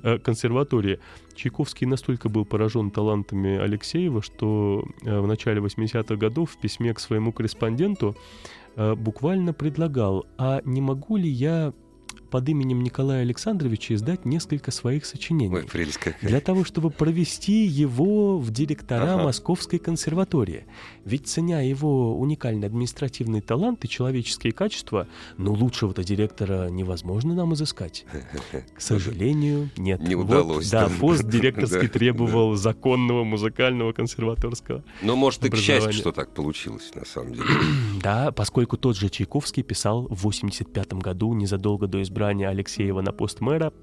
э, 0.01 0.17
консерватории. 0.17 0.99
Чайковский 1.35 1.85
настолько 1.87 2.29
был 2.29 2.45
поражен 2.45 2.89
талантами 2.89 3.57
Алексеева, 3.57 4.21
что 4.21 4.85
э, 5.03 5.19
в 5.19 5.27
начале 5.27 5.61
80-х 5.61 6.15
годов 6.15 6.51
в 6.51 6.57
письме 6.57 6.93
к 6.93 6.99
своему 6.99 7.33
корреспонденту 7.33 8.15
э, 8.75 8.95
буквально 8.95 9.53
предлагал, 9.53 10.25
а 10.37 10.61
не 10.63 10.79
могу 10.79 11.17
ли 11.17 11.29
я 11.29 11.73
под 12.33 12.49
именем 12.49 12.81
Николая 12.81 13.21
Александровича 13.21 13.93
издать 13.93 14.25
несколько 14.25 14.71
своих 14.71 15.05
сочинений. 15.05 15.53
Ой, 15.53 15.65
прелесть 15.65 15.99
какая. 15.99 16.27
Для 16.27 16.41
того, 16.41 16.63
чтобы 16.63 16.89
провести 16.89 17.63
его 17.67 18.39
в 18.39 18.49
директора 18.49 19.13
ага. 19.13 19.25
Московской 19.25 19.77
консерватории. 19.77 20.65
Ведь 21.05 21.27
ценя 21.27 21.61
его 21.61 22.17
уникальный 22.17 22.65
административный 22.65 23.41
талант 23.41 23.85
и 23.85 23.87
человеческие 23.87 24.51
качества, 24.51 25.07
ну, 25.37 25.53
лучшего-то 25.53 26.03
директора 26.03 26.69
невозможно 26.69 27.35
нам 27.35 27.53
изыскать. 27.53 28.03
К 28.73 28.81
сожалению, 28.81 29.69
нет. 29.77 30.01
Не 30.01 30.15
удалось. 30.15 30.71
да, 30.71 30.89
пост 30.99 31.29
директорский 31.29 31.87
требовал 31.99 32.55
законного 32.55 33.23
музыкального 33.23 33.93
консерваторского 33.93 34.83
Но, 35.03 35.15
может, 35.15 35.45
и 35.45 35.51
к 35.51 35.55
счастью, 35.55 35.93
что 35.93 36.11
так 36.11 36.31
получилось, 36.31 36.89
на 36.95 37.05
самом 37.05 37.35
деле. 37.35 37.45
да, 38.01 38.31
поскольку 38.31 38.75
тот 38.75 38.97
же 38.97 39.09
Чайковский 39.09 39.61
писал 39.61 40.07
в 40.09 40.23
85 40.23 40.93
году, 40.93 41.35
незадолго 41.35 41.85
до 41.85 42.01
избрания 42.01 42.22
избрания 42.23 42.47
Алексеева 42.47 43.01
на 43.01 43.11
пост 43.11 43.41
мэра, 43.41 43.73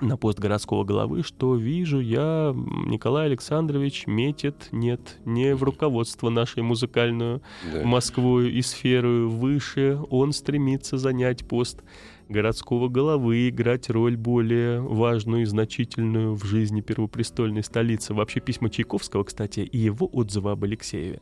на 0.00 0.16
пост 0.16 0.40
городского 0.40 0.82
головы, 0.82 1.22
что 1.22 1.54
вижу 1.54 2.00
я, 2.00 2.52
Николай 2.86 3.26
Александрович 3.26 4.08
метит, 4.08 4.68
нет, 4.72 5.18
не 5.24 5.54
в 5.54 5.62
руководство 5.62 6.28
нашей 6.28 6.64
музыкальную 6.64 7.42
да. 7.72 7.84
Москву 7.84 8.40
и 8.40 8.60
сферу 8.62 9.28
выше, 9.28 10.00
он 10.10 10.32
стремится 10.32 10.98
занять 10.98 11.46
пост 11.46 11.84
городского 12.28 12.88
головы, 12.88 13.48
играть 13.48 13.88
роль 13.88 14.16
более 14.16 14.80
важную 14.80 15.42
и 15.42 15.46
значительную 15.46 16.34
в 16.34 16.44
жизни 16.44 16.80
первопрестольной 16.80 17.62
столицы. 17.62 18.14
Вообще 18.14 18.40
письма 18.40 18.68
Чайковского, 18.68 19.22
кстати, 19.22 19.60
и 19.60 19.78
его 19.78 20.10
отзывы 20.12 20.50
об 20.50 20.64
Алексееве 20.64 21.20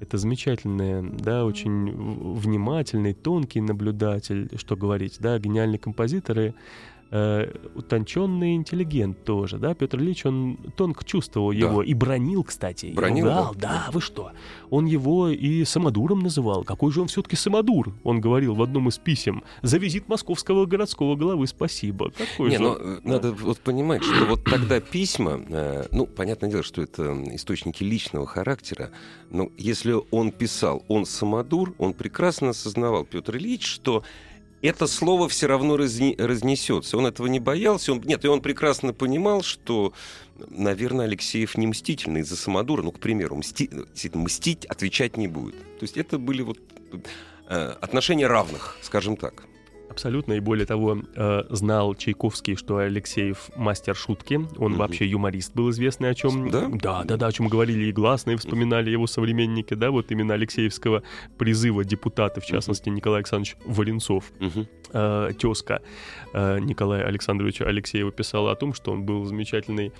это 0.00 0.16
замечательный, 0.16 1.02
да, 1.02 1.44
очень 1.44 2.34
внимательный, 2.34 3.12
тонкий 3.12 3.60
наблюдатель, 3.60 4.50
что 4.56 4.76
говорить, 4.76 5.18
да, 5.20 5.38
гениальные 5.38 5.78
композиторы, 5.78 6.54
э, 7.10 7.52
утонченный 7.74 8.54
интеллигент 8.54 9.24
тоже, 9.24 9.58
да, 9.58 9.74
Петр 9.74 9.98
Ильич, 9.98 10.26
он 10.26 10.58
тонко 10.76 11.04
чувствовал 11.04 11.50
его 11.50 11.82
и 11.82 11.94
бронил, 11.94 12.44
кстати. 12.44 12.92
Бронил 12.94 13.28
его, 13.28 13.52
да, 13.56 13.88
вы 13.92 14.00
что? 14.00 14.32
Он 14.70 14.86
его 14.86 15.28
и 15.28 15.64
самодуром 15.64 16.20
называл. 16.20 16.64
Какой 16.64 16.92
же 16.92 17.02
он 17.02 17.08
все-таки 17.08 17.36
самодур? 17.36 17.92
Он 18.04 18.20
говорил 18.20 18.54
в 18.54 18.62
одном 18.62 18.88
из 18.88 18.98
писем. 18.98 19.42
За 19.62 19.78
визит 19.78 20.08
московского 20.08 20.66
городского 20.66 21.16
главы 21.16 21.46
спасибо. 21.46 22.10
Какой 22.10 22.50
Не, 22.50 22.56
же 22.56 22.62
но 22.62 22.70
он? 22.72 22.78
Э, 22.80 23.00
надо 23.02 23.32
вот 23.32 23.58
понимать, 23.60 24.02
что 24.02 24.26
вот 24.26 24.44
тогда 24.44 24.80
письма, 24.80 25.40
э, 25.48 25.86
ну, 25.90 26.06
понятное 26.06 26.50
дело, 26.50 26.62
что 26.62 26.82
это 26.82 27.12
источники 27.34 27.82
личного 27.82 28.26
характера, 28.26 28.90
но 29.30 29.50
если 29.56 29.94
он 30.10 30.30
писал, 30.30 30.84
он 30.88 31.06
самодур, 31.06 31.74
он 31.78 31.92
прекрасно 31.94 32.50
осознавал, 32.50 33.04
Петр 33.04 33.36
Ильич, 33.36 33.66
что 33.66 34.04
это 34.62 34.86
слово 34.86 35.28
все 35.28 35.46
равно 35.46 35.76
разне, 35.76 36.14
разнесется. 36.18 36.96
Он 36.98 37.06
этого 37.06 37.26
не 37.26 37.40
боялся. 37.40 37.92
Он, 37.92 38.00
нет, 38.00 38.24
и 38.24 38.28
он 38.28 38.42
прекрасно 38.42 38.92
понимал, 38.92 39.42
что, 39.42 39.92
наверное, 40.48 41.06
Алексеев 41.06 41.56
не 41.56 41.66
мстительный 41.66 42.20
из-за 42.20 42.36
самодура. 42.36 42.82
Ну, 42.82 42.92
к 42.92 43.00
примеру, 43.00 43.36
мсти, 43.36 43.70
мстить, 44.14 44.66
отвечать 44.66 45.16
не 45.16 45.28
будет. 45.28 45.56
То 45.78 45.82
есть 45.82 45.96
это 45.96 46.18
были 46.18 46.42
вот 46.42 46.58
э, 47.48 47.74
отношения 47.80 48.26
равных, 48.26 48.76
скажем 48.82 49.16
так. 49.16 49.44
Абсолютно, 49.90 50.34
и 50.34 50.40
более 50.40 50.66
того, 50.66 50.98
э, 51.16 51.42
знал 51.50 51.96
Чайковский, 51.96 52.54
что 52.54 52.76
Алексеев 52.76 53.50
мастер 53.56 53.96
шутки, 53.96 54.34
он 54.34 54.46
mm-hmm. 54.46 54.76
вообще 54.76 55.06
юморист 55.06 55.52
был 55.54 55.70
известный, 55.70 56.10
о 56.10 56.14
чем... 56.14 56.48
Да? 56.48 56.68
Да, 56.70 57.02
да, 57.02 57.16
да, 57.16 57.26
о 57.26 57.32
чем 57.32 57.48
говорили 57.48 57.86
и 57.86 57.92
гласные, 57.92 58.36
вспоминали 58.36 58.88
его 58.88 59.08
современники, 59.08 59.74
да, 59.74 59.90
вот 59.90 60.12
именно 60.12 60.34
Алексеевского 60.34 61.02
призыва 61.38 61.84
депутаты, 61.84 62.40
в 62.40 62.46
частности, 62.46 62.88
mm-hmm. 62.88 62.92
Николай 62.92 63.18
Александрович 63.18 63.56
Валенцов, 63.64 64.30
mm-hmm. 64.38 64.66
э, 64.92 65.32
тезка 65.36 65.82
э, 66.32 66.60
Николая 66.60 67.04
Александровича 67.04 67.64
Алексеева 67.64 68.12
писала 68.12 68.52
о 68.52 68.54
том, 68.54 68.74
что 68.74 68.92
он 68.92 69.02
был 69.02 69.24
замечательный 69.24 69.92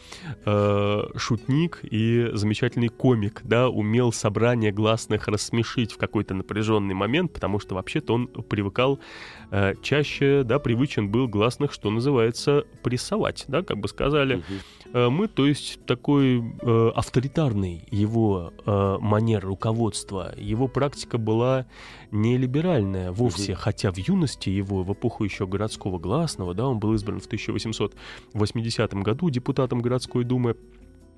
э, 0.47 1.03
шутник 1.17 1.81
и 1.83 2.31
замечательный 2.33 2.89
комик, 2.89 3.41
да, 3.43 3.69
умел 3.69 4.13
собрание 4.13 4.71
гласных 4.71 5.27
рассмешить 5.27 5.91
в 5.91 5.99
какой-то 5.99 6.35
напряженный 6.35 6.95
момент, 6.95 7.33
потому 7.33 7.59
что 7.59 7.75
вообще-то 7.75 8.15
он 8.15 8.29
привыкал 8.29 9.01
э, 9.51 9.75
чаще, 9.83 10.43
да, 10.45 10.59
привычен 10.59 11.11
был 11.11 11.29
гласных, 11.29 11.73
что 11.73 11.91
называется, 11.91 12.65
прессовать, 12.83 13.45
да, 13.49 13.63
как 13.63 13.79
бы 13.79 13.89
сказали. 13.89 14.37
Угу. 14.37 15.11
Мы, 15.11 15.29
то 15.29 15.47
есть, 15.47 15.85
такой 15.87 16.41
э, 16.41 16.91
авторитарный 16.95 17.85
его 17.91 18.53
э, 18.67 18.99
манер 19.01 19.45
руководства, 19.45 20.35
его 20.37 20.67
практика 20.67 21.17
была 21.17 21.67
не 22.11 22.37
либеральная 22.37 23.13
вовсе, 23.13 23.53
угу. 23.53 23.61
хотя 23.61 23.93
в 23.93 23.99
юности 23.99 24.49
его, 24.49 24.83
в 24.83 24.93
эпоху 24.93 25.25
еще 25.25 25.47
городского 25.47 25.99
гласного, 25.99 26.55
да, 26.55 26.67
он 26.67 26.79
был 26.79 26.95
избран 26.95 27.21
в 27.21 27.27
1880 27.27 28.95
году 28.95 29.31
депутатом 29.31 29.81
городской 29.81 30.25
думы, 30.25 30.57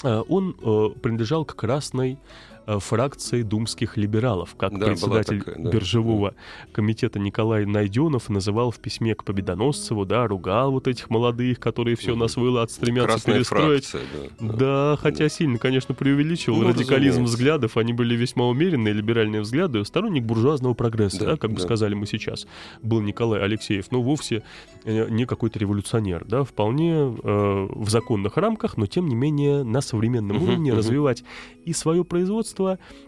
э, 0.03 0.23
он 0.29 0.57
э, 0.61 0.89
принадлежал 1.01 1.45
к 1.45 1.55
красной 1.57 2.19
э, 2.67 2.79
фракцией 2.79 3.43
думских 3.43 3.97
либералов, 3.97 4.55
как 4.57 4.79
да, 4.79 4.87
председатель 4.87 5.41
такая, 5.41 5.63
да. 5.63 5.71
биржевого 5.71 6.35
комитета 6.73 7.19
Николай 7.19 7.65
Найденов 7.65 8.29
называл 8.29 8.71
в 8.71 8.79
письме 8.79 9.15
к 9.15 9.25
Победоносцеву, 9.25 10.05
да, 10.05 10.27
ругал 10.27 10.73
вот 10.73 10.89
этих 10.89 11.11
молодых, 11.11 11.61
которые 11.61 11.97
все 11.97 12.15
на 12.15 12.29
свой 12.29 12.51
лад 12.51 12.71
стремятся 12.71 13.09
Красная 13.09 13.35
перестроить. 13.37 13.87
Фракция, 13.87 14.03
да, 14.41 14.57
да, 14.57 14.99
хотя 15.01 15.25
да. 15.25 15.29
сильно, 15.29 15.59
конечно, 15.59 15.95
преувеличивал 15.95 16.63
ну, 16.63 16.69
радикализм 16.69 17.25
взглядов, 17.25 17.77
они 17.77 17.93
были 17.93 18.15
весьма 18.15 18.47
умеренные 18.47 18.95
либеральные 18.95 19.43
взгляды, 19.43 19.85
сторонник 19.85 20.25
буржуазного 20.25 20.75
прогресса, 20.75 21.21
да, 21.21 21.27
да 21.27 21.37
как 21.37 21.51
да. 21.51 21.57
бы 21.57 21.61
сказали 21.61 21.95
мы 21.95 22.07
сейчас, 22.07 22.47
был 22.83 23.01
Николай 23.01 23.43
Алексеев, 23.43 23.91
но 23.91 24.03
вовсе 24.03 24.43
э, 24.85 25.09
не 25.09 25.27
какой-то 25.27 25.59
революционер, 25.59 26.25
да, 26.27 26.45
вполне 26.45 26.93
э, 26.93 27.69
в 27.71 27.89
законных 27.91 28.37
рамках, 28.37 28.77
но 28.77 28.87
тем 28.87 29.09
не 29.09 29.15
менее 29.15 29.65
на 29.65 29.81
современном 29.81 30.43
уровне 30.43 30.73
развивать 30.73 31.25
и 31.65 31.73
свое 31.73 32.05
производство, 32.05 32.52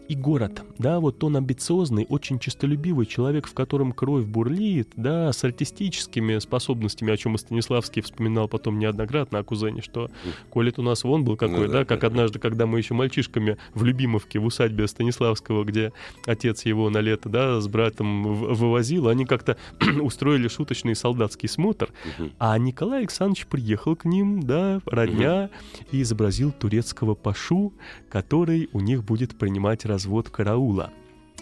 и 0.08 0.14
город, 0.14 0.62
да, 0.78 1.00
вот 1.00 1.22
он 1.24 1.36
амбициозный, 1.36 2.06
очень 2.08 2.38
честолюбивый 2.38 3.06
человек, 3.06 3.46
в 3.46 3.54
котором 3.54 3.92
кровь 3.92 4.24
бурлит, 4.24 4.88
да, 4.96 5.32
с 5.32 5.42
артистическими 5.44 6.38
способностями, 6.38 7.12
о 7.12 7.16
чем 7.16 7.34
и 7.34 7.38
Станиславский 7.38 8.02
вспоминал 8.02 8.48
потом 8.48 8.78
неоднократно 8.78 9.38
о 9.38 9.44
кузене, 9.44 9.82
что 9.82 10.10
Колет 10.52 10.78
у 10.78 10.82
нас 10.82 11.04
вон 11.04 11.24
был 11.24 11.36
какой, 11.36 11.66
ну, 11.66 11.72
да, 11.72 11.80
да, 11.80 11.84
как 11.84 12.04
однажды, 12.04 12.38
когда 12.38 12.66
мы 12.66 12.78
еще 12.78 12.94
мальчишками 12.94 13.56
в 13.74 13.84
Любимовке, 13.84 14.38
в 14.38 14.44
усадьбе 14.44 14.86
Станиславского, 14.86 15.64
где 15.64 15.92
отец 16.26 16.64
его 16.64 16.90
на 16.90 16.98
лето, 16.98 17.28
да, 17.28 17.60
с 17.60 17.68
братом 17.68 18.22
вывозил, 18.54 19.08
они 19.08 19.24
как-то 19.24 19.56
устроили 20.02 20.48
шуточный 20.48 20.94
солдатский 20.94 21.48
смотр, 21.48 21.90
а 22.38 22.58
Николай 22.58 23.00
Александрович 23.00 23.46
приехал 23.46 23.96
к 23.96 24.04
ним, 24.04 24.42
да, 24.42 24.80
родня, 24.86 25.50
и 25.92 26.02
изобразил 26.02 26.52
турецкого 26.52 27.14
пашу, 27.14 27.72
который 28.08 28.68
у 28.72 28.80
них 28.80 29.04
будет 29.04 29.33
принимать 29.38 29.84
развод 29.84 30.30
караула. 30.30 30.92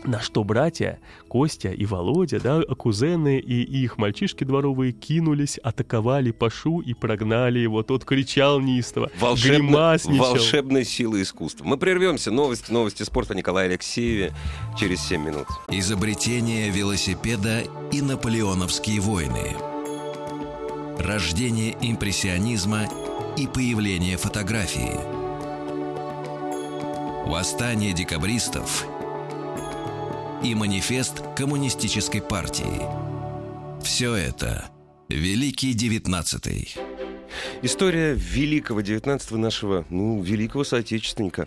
На 0.05 0.21
что 0.21 0.43
братья, 0.43 0.99
Костя 1.29 1.71
и 1.71 1.87
Володя, 1.87 2.41
да, 2.41 2.63
кузены 2.63 3.39
и 3.39 3.63
их 3.63 3.99
мальчишки 3.99 4.43
дворовые 4.43 4.93
кинулись, 4.93 5.59
атаковали 5.59 6.33
Пашу 6.33 6.81
и 6.81 6.93
прогнали 6.93 7.61
его. 7.61 7.85
Тот 7.85 8.05
кричал 8.05 8.59
неистово, 8.61 9.11
Волшебно... 9.21 9.97
Волшебная 10.05 10.83
сила 10.85 11.23
искусства. 11.23 11.65
Мы 11.65 11.77
прервемся. 11.77 12.33
Новости, 12.33 12.73
новости 12.73 13.05
спорта 13.05 13.35
Николая 13.37 13.69
Алексееве 13.69 14.35
через 14.77 15.01
7 15.03 15.23
минут. 15.23 15.47
Изобретение 15.69 16.71
велосипеда 16.71 17.63
и 17.93 18.03
наполеоновские 18.03 19.01
войны. 19.01 19.55
Рождение 20.99 21.77
импрессионизма 21.81 22.89
и 23.37 23.47
появление 23.47 24.17
фотографии. 24.17 25.22
Восстание 27.27 27.93
декабристов 27.93 28.87
и 30.43 30.55
манифест 30.55 31.23
коммунистической 31.37 32.21
партии. 32.21 32.83
Все 33.83 34.15
это 34.15 34.69
Великий 35.09 35.73
Девятнадцатый. 35.73 36.75
История 37.63 38.15
великого 38.15 38.81
девятнадцатого 38.81 39.39
нашего, 39.39 39.87
ну, 39.89 40.21
великого 40.21 40.65
соотечественника, 40.65 41.47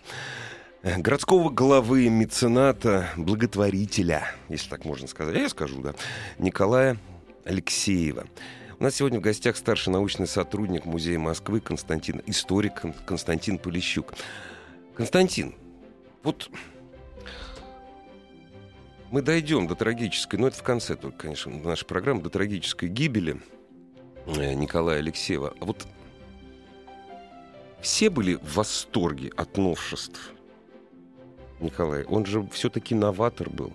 городского 0.82 1.50
главы, 1.50 2.10
мецената, 2.10 3.10
благотворителя, 3.18 4.32
если 4.50 4.70
так 4.70 4.86
можно 4.86 5.08
сказать. 5.08 5.36
Я 5.36 5.50
скажу, 5.50 5.82
да, 5.82 5.94
Николая 6.40 6.98
Алексеева. 7.44 8.26
У 8.80 8.84
нас 8.84 8.96
сегодня 8.96 9.20
в 9.20 9.24
гостях 9.24 9.58
старший 9.58 9.92
научный 9.92 10.28
сотрудник 10.28 10.86
Музея 10.86 11.20
Москвы 11.20 11.60
Константин, 11.60 12.22
историк 12.26 12.82
Константин 13.06 13.58
Полищук. 13.58 14.14
Константин, 14.96 15.54
вот 16.26 16.50
мы 19.12 19.22
дойдем 19.22 19.68
до 19.68 19.76
трагической, 19.76 20.40
но 20.40 20.48
это 20.48 20.58
в 20.58 20.64
конце 20.64 20.96
только, 20.96 21.18
конечно, 21.20 21.52
нашей 21.52 21.86
программы, 21.86 22.22
до 22.22 22.30
трагической 22.30 22.90
гибели 22.90 23.40
э, 24.26 24.54
Николая 24.54 25.00
Алексеева. 25.00 25.54
А 25.60 25.66
вот 25.66 25.88
все 27.80 28.10
были 28.10 28.36
в 28.36 28.56
восторге 28.56 29.32
от 29.38 29.56
новшеств 29.58 30.34
Николай. 31.60 32.04
Он 32.06 32.26
же 32.26 32.46
все-таки 32.52 32.96
новатор 32.96 33.50
был. 33.50 33.72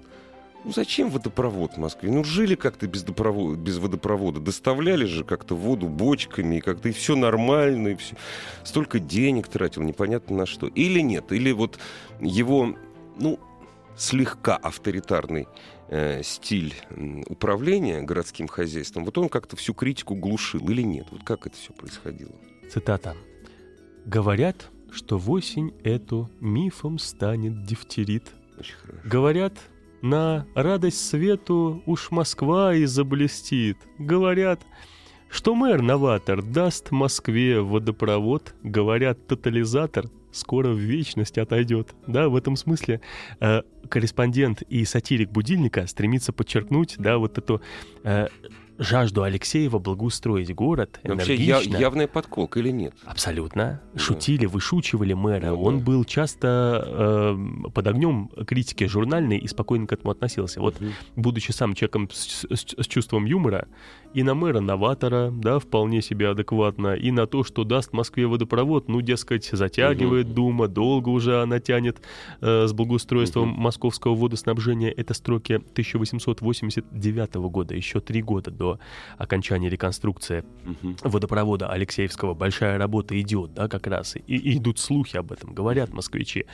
Ну 0.64 0.73
зачем 0.73 1.11
водопровод 1.11 1.75
в 1.75 1.77
Москве? 1.79 2.11
Ну 2.11 2.23
жили 2.23 2.55
как-то 2.55 2.87
без, 2.87 3.03
водопровода, 3.03 3.57
без 3.57 3.79
водопровода. 3.79 4.40
Доставляли 4.40 5.07
же 5.07 5.25
как-то 5.25 5.55
воду 5.55 5.88
бочками, 5.88 6.57
и 6.57 6.61
как-то 6.61 6.90
и 6.90 6.92
все 6.92 7.16
нормально, 7.16 7.88
и 7.88 7.94
все. 7.94 8.16
Столько 8.62 8.99
денег 8.99 9.49
тратил, 9.49 9.83
непонятно 9.83 10.37
на 10.37 10.46
что. 10.46 10.66
Или 10.66 11.01
нет, 11.01 11.33
или 11.33 11.53
вот 11.53 11.79
его, 12.20 12.75
ну, 13.16 13.40
слегка 13.96 14.57
авторитарный 14.57 15.49
э, 15.88 16.23
стиль 16.23 16.75
управления 17.27 18.03
городским 18.03 18.46
хозяйством, 18.46 19.05
вот 19.05 19.16
он 19.16 19.29
как-то 19.29 19.57
всю 19.57 19.73
критику 19.73 20.14
глушил 20.14 20.68
или 20.68 20.83
нет? 20.83 21.07
Вот 21.11 21.23
как 21.25 21.46
это 21.46 21.57
все 21.57 21.73
происходило? 21.73 22.33
Цитата. 22.70 23.16
«Говорят, 24.05 24.70
что 24.90 25.18
в 25.18 25.31
осень 25.31 25.75
эту 25.85 26.31
мифом 26.40 26.99
станет 26.99 27.64
дифтерит. 27.64 28.25
Очень 28.59 28.75
хорошо. 28.75 29.01
Говорят, 29.05 29.55
на 30.03 30.47
радость 30.55 31.09
свету 31.09 31.83
уж 31.87 32.11
Москва 32.11 32.75
и 32.75 32.85
заблестит. 32.85 33.77
Говорят, 33.99 34.61
что 35.29 35.55
мэр-новатор 35.55 36.43
даст 36.43 36.91
Москве 36.91 37.61
водопровод, 37.61 38.55
говорят, 38.63 39.27
тотализатор 39.27 40.07
скоро 40.33 40.69
в 40.69 40.79
вечность 40.79 41.39
отойдет. 41.39 41.95
Да, 42.07 42.29
в 42.29 42.37
этом 42.37 42.57
смысле 42.57 43.01
э, 43.41 43.63
корреспондент 43.89 44.63
и 44.63 44.85
сатирик 44.85 45.31
будильника 45.31 45.87
стремится 45.87 46.33
подчеркнуть, 46.33 46.97
да, 46.99 47.19
вот 47.19 47.39
эту 47.39 47.61
э, 48.05 48.29
жажду 48.81 49.23
Алексеева 49.23 49.79
благоустроить 49.79 50.55
город 50.55 51.01
Вообще 51.05 51.35
я, 51.35 51.61
явная 51.61 52.09
подколка 52.09 52.59
или 52.59 52.71
нет? 52.71 52.95
Абсолютно. 53.05 53.81
Да. 53.93 54.01
Шутили, 54.01 54.47
вышучивали 54.47 55.12
мэра. 55.12 55.47
Да, 55.49 55.55
Он 55.55 55.79
да. 55.79 55.85
был 55.85 56.05
часто 56.05 56.83
э, 56.87 57.71
под 57.71 57.87
огнем 57.87 58.31
критики 58.47 58.85
журнальной 58.85 59.38
и 59.38 59.47
спокойно 59.47 59.87
к 59.87 59.93
этому 59.93 60.12
относился. 60.12 60.61
Вот, 60.61 60.81
угу. 60.81 60.90
будучи 61.16 61.53
сам 61.53 61.75
человеком 61.75 62.09
с, 62.11 62.47
с, 62.51 62.75
с 62.79 62.87
чувством 62.87 63.27
юмора, 63.27 63.69
и 64.14 64.23
на 64.23 64.35
мэра-новатора, 64.35 65.31
да, 65.31 65.59
вполне 65.59 66.03
себе 66.03 66.31
адекватно, 66.31 66.95
и 66.95 67.11
на 67.11 67.27
то, 67.27 67.45
что 67.45 67.64
даст 67.64 67.93
Москве 67.93 68.27
водопровод, 68.27 68.88
ну, 68.88 69.03
дескать, 69.03 69.45
затягивает 69.53 70.27
угу. 70.29 70.35
Дума, 70.35 70.69
долго 70.69 71.11
уже 71.11 71.43
она 71.43 71.61
тянет 71.61 72.01
э, 72.40 72.66
с 72.66 72.73
благоустройством 72.73 73.53
угу. 73.53 73.61
московского 73.61 74.14
водоснабжения. 74.14 74.90
Это 74.90 75.12
строки 75.14 75.55
1889 75.55 77.35
года, 77.35 77.75
еще 77.75 78.01
три 78.01 78.23
года 78.23 78.51
до 78.51 78.69
окончания 79.18 79.68
реконструкции 79.68 80.44
угу. 80.64 80.96
водопровода 81.02 81.68
Алексеевского. 81.68 82.35
Большая 82.35 82.78
работа 82.78 83.20
идет, 83.20 83.54
да, 83.54 83.68
как 83.68 83.87
раз, 83.87 84.16
и, 84.16 84.20
и 84.37 84.59
идут 84.59 84.78
слухи 84.78 85.16
об 85.16 85.33
этом, 85.33 85.54
говорят 85.54 85.92
москвичи 85.92 86.46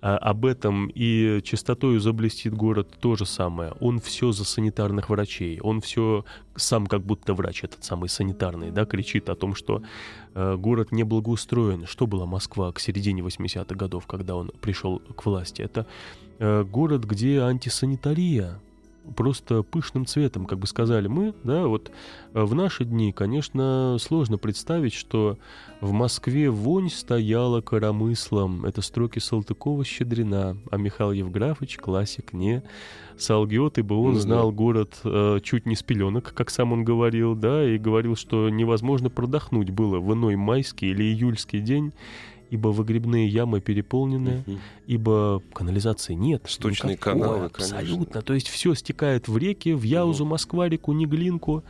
а, 0.00 0.16
об 0.16 0.46
этом, 0.46 0.90
и 0.94 1.40
чистотою 1.42 2.00
заблестит 2.00 2.54
город 2.54 2.88
то 3.00 3.16
же 3.16 3.26
самое. 3.26 3.72
Он 3.80 4.00
все 4.00 4.32
за 4.32 4.44
санитарных 4.44 5.10
врачей, 5.10 5.60
он 5.60 5.80
все 5.80 6.24
сам 6.56 6.86
как 6.86 7.02
будто 7.02 7.34
врач 7.34 7.64
этот 7.64 7.84
самый 7.84 8.08
санитарный, 8.08 8.70
да, 8.70 8.84
кричит 8.84 9.28
о 9.28 9.34
том, 9.34 9.54
что 9.54 9.82
э, 10.34 10.56
город 10.56 10.92
не 10.92 11.04
благоустроен. 11.04 11.86
Что 11.86 12.06
была 12.06 12.26
Москва 12.26 12.72
к 12.72 12.80
середине 12.80 13.22
80-х 13.22 13.74
годов, 13.74 14.06
когда 14.06 14.36
он 14.36 14.50
пришел 14.60 15.00
к 15.00 15.26
власти? 15.26 15.62
Это 15.62 15.86
э, 16.38 16.64
город, 16.64 17.04
где 17.04 17.40
антисанитария, 17.40 18.60
просто 19.16 19.62
пышным 19.62 20.06
цветом, 20.06 20.46
как 20.46 20.58
бы 20.58 20.66
сказали 20.66 21.08
мы, 21.08 21.34
да, 21.44 21.66
вот 21.66 21.90
э, 22.34 22.42
в 22.42 22.54
наши 22.54 22.84
дни, 22.84 23.12
конечно, 23.12 23.96
сложно 24.00 24.38
представить, 24.38 24.94
что 24.94 25.38
в 25.80 25.92
Москве 25.92 26.50
вонь 26.50 26.90
стояла 26.90 27.60
коромыслом. 27.60 28.64
Это 28.64 28.82
строки 28.82 29.18
Салтыкова-Щедрина, 29.18 30.58
а 30.70 30.76
Михаил 30.76 31.12
Евграфович, 31.12 31.78
классик, 31.78 32.32
не 32.32 32.62
солгет, 33.18 33.78
ибо 33.78 33.94
он 33.94 34.14
ну, 34.14 34.18
знал 34.18 34.50
да. 34.50 34.56
город 34.56 35.00
э, 35.04 35.40
чуть 35.42 35.66
не 35.66 35.76
с 35.76 35.82
пеленок, 35.82 36.32
как 36.34 36.50
сам 36.50 36.72
он 36.72 36.84
говорил, 36.84 37.34
да, 37.34 37.64
и 37.64 37.78
говорил, 37.78 38.16
что 38.16 38.48
невозможно 38.48 39.10
продохнуть 39.10 39.70
было 39.70 39.98
в 39.98 40.12
иной 40.12 40.36
майский 40.36 40.90
или 40.90 41.04
июльский 41.04 41.60
день, 41.60 41.92
ибо 42.50 42.68
выгребные 42.68 43.28
ямы 43.28 43.60
переполнены, 43.60 44.44
угу. 44.46 44.58
ибо 44.86 45.42
канализации 45.52 46.14
нет. 46.14 46.42
Сточные 46.48 46.94
никакой, 46.94 47.22
каналы, 47.22 47.44
Абсолютно. 47.46 48.04
Конечно. 48.04 48.22
То 48.22 48.34
есть 48.34 48.48
все 48.48 48.74
стекает 48.74 49.28
в 49.28 49.36
реки, 49.38 49.72
в 49.72 49.82
Яузу, 49.82 50.24
угу. 50.24 50.30
Москва-реку, 50.30 50.92
Неглинку. 50.92 51.64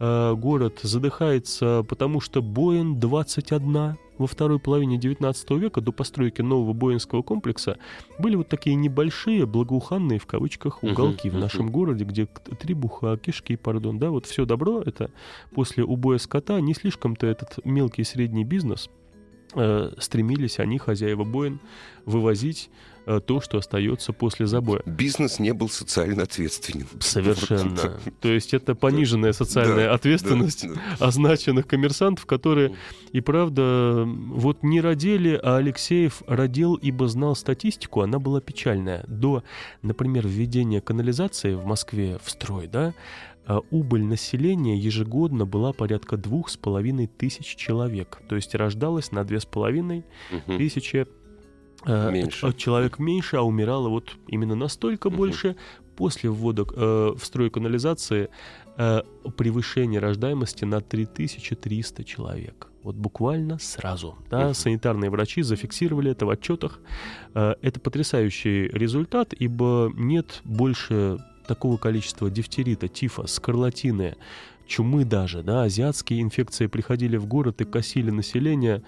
Э, 0.00 0.34
город 0.34 0.80
задыхается, 0.82 1.84
потому 1.88 2.20
что 2.20 2.42
Боин 2.42 2.98
21 2.98 3.96
во 4.18 4.26
второй 4.26 4.58
половине 4.58 4.96
19 4.96 5.50
века 5.52 5.80
до 5.80 5.92
постройки 5.92 6.42
нового 6.42 6.72
Боинского 6.72 7.22
комплекса 7.22 7.78
были 8.18 8.36
вот 8.36 8.48
такие 8.48 8.76
небольшие, 8.76 9.46
благоуханные 9.46 10.18
в 10.18 10.26
кавычках 10.26 10.82
уголки 10.82 11.28
uh-huh, 11.28 11.36
в 11.36 11.38
нашем 11.38 11.66
uh-huh. 11.66 11.72
городе, 11.72 12.04
где 12.04 12.26
требуха, 12.60 13.16
кишки, 13.16 13.56
пардон, 13.56 13.98
да, 13.98 14.10
вот 14.10 14.26
все 14.26 14.44
добро, 14.44 14.82
это 14.82 15.10
после 15.52 15.84
убоя 15.84 16.18
скота 16.18 16.60
не 16.60 16.74
слишком-то 16.74 17.26
этот 17.26 17.58
мелкий 17.64 18.02
и 18.02 18.04
средний 18.04 18.44
бизнес– 18.44 18.88
стремились 19.98 20.58
они, 20.58 20.78
хозяева 20.78 21.24
Боин, 21.24 21.60
вывозить 22.04 22.70
э, 23.06 23.20
то, 23.24 23.40
что 23.40 23.58
остается 23.58 24.12
после 24.12 24.46
забоя. 24.46 24.82
Бизнес 24.86 25.38
не 25.38 25.52
был 25.52 25.68
социально 25.68 26.22
ответственен. 26.22 26.86
Совершенно. 27.00 28.00
То 28.20 28.28
есть 28.28 28.54
это 28.54 28.74
пониженная 28.74 29.32
социальная 29.32 29.92
ответственность 29.92 30.66
означенных 31.00 31.66
коммерсантов, 31.66 32.26
которые 32.26 32.74
и 33.12 33.20
правда 33.20 34.04
вот 34.06 34.62
не 34.62 34.80
родили, 34.80 35.38
а 35.42 35.56
Алексеев 35.56 36.22
родил, 36.26 36.74
ибо 36.74 37.08
знал 37.08 37.36
статистику, 37.36 38.02
она 38.02 38.18
была 38.18 38.40
печальная. 38.40 39.04
До, 39.06 39.44
например, 39.82 40.26
введения 40.26 40.80
канализации 40.80 41.54
в 41.54 41.64
Москве 41.64 42.18
в 42.22 42.30
строй, 42.30 42.66
да, 42.66 42.94
а 43.46 43.60
убыль 43.70 44.04
населения 44.04 44.76
ежегодно 44.76 45.44
была 45.44 45.72
порядка 45.72 46.16
двух 46.16 46.48
с 46.48 46.56
половиной 46.56 47.06
тысяч 47.06 47.56
человек. 47.56 48.22
То 48.28 48.36
есть 48.36 48.54
рождалось 48.54 49.12
на 49.12 49.24
две 49.24 49.40
с 49.40 49.44
половиной 49.46 50.04
тысячи 50.46 51.06
э, 51.84 52.10
меньше. 52.10 52.52
человек 52.54 52.98
меньше, 52.98 53.36
а 53.36 53.42
умирало 53.42 53.88
вот 53.88 54.16
именно 54.28 54.54
настолько 54.54 55.08
угу. 55.08 55.16
больше. 55.16 55.56
После 55.96 56.28
ввода 56.28 56.64
э, 56.74 57.14
в 57.16 57.24
строй 57.24 57.50
канализации 57.50 58.28
э, 58.76 59.02
превышение 59.36 60.00
рождаемости 60.00 60.64
на 60.64 60.80
3300 60.80 62.02
человек. 62.02 62.68
Вот 62.82 62.96
буквально 62.96 63.58
сразу. 63.60 64.16
Да, 64.28 64.46
угу. 64.46 64.54
Санитарные 64.54 65.10
врачи 65.10 65.42
зафиксировали 65.42 66.10
это 66.10 66.26
в 66.26 66.30
отчетах. 66.30 66.80
Э, 67.34 67.54
это 67.62 67.78
потрясающий 67.78 68.68
результат, 68.68 69.34
ибо 69.34 69.92
нет 69.94 70.40
больше 70.44 71.18
такого 71.44 71.76
количества 71.76 72.30
дифтерита, 72.30 72.88
тифа, 72.88 73.26
скарлатины, 73.26 74.16
чумы 74.66 75.04
даже, 75.04 75.42
да, 75.42 75.62
азиатские 75.62 76.22
инфекции 76.22 76.66
приходили 76.66 77.16
в 77.16 77.26
город 77.26 77.60
и 77.60 77.64
косили 77.64 78.10
население, 78.10 78.82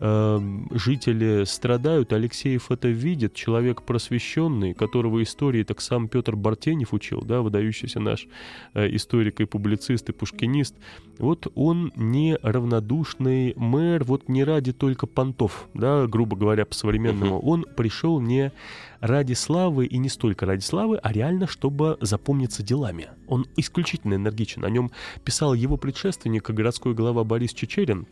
э, 0.00 0.40
жители 0.72 1.44
страдают, 1.44 2.12
Алексеев 2.12 2.70
это 2.70 2.88
видит, 2.88 3.34
человек 3.34 3.82
просвещенный, 3.82 4.74
которого 4.74 5.22
истории 5.22 5.62
так 5.62 5.80
сам 5.80 6.08
Петр 6.08 6.36
Бартенев 6.36 6.92
учил, 6.92 7.22
да, 7.22 7.42
выдающийся 7.42 8.00
наш 8.00 8.26
э, 8.74 8.94
историк 8.94 9.40
и 9.40 9.44
публицист 9.44 10.08
и 10.08 10.12
пушкинист, 10.12 10.76
вот 11.18 11.50
он 11.54 11.92
не 11.96 12.36
равнодушный 12.42 13.54
мэр, 13.56 14.04
вот 14.04 14.28
не 14.28 14.44
ради 14.44 14.72
только 14.72 15.06
понтов, 15.06 15.68
да, 15.74 16.06
грубо 16.06 16.36
говоря, 16.36 16.64
по-современному, 16.64 17.40
он 17.40 17.64
пришел 17.76 18.20
не 18.20 18.52
ради 19.00 19.34
славы 19.34 19.86
и 19.86 19.98
не 19.98 20.08
столько 20.08 20.46
ради 20.46 20.62
славы, 20.62 20.98
а 21.02 21.12
реально, 21.12 21.46
чтобы 21.46 21.98
запомниться 22.00 22.62
делами. 22.62 23.08
Он 23.26 23.46
исключительно 23.56 24.14
энергичен. 24.14 24.64
О 24.64 24.70
нем 24.70 24.90
писал 25.24 25.54
его 25.54 25.76
предшественник, 25.76 26.50
городской 26.50 26.94
глава 26.94 27.24
Борис 27.24 27.52
Чечерин, 27.52 28.06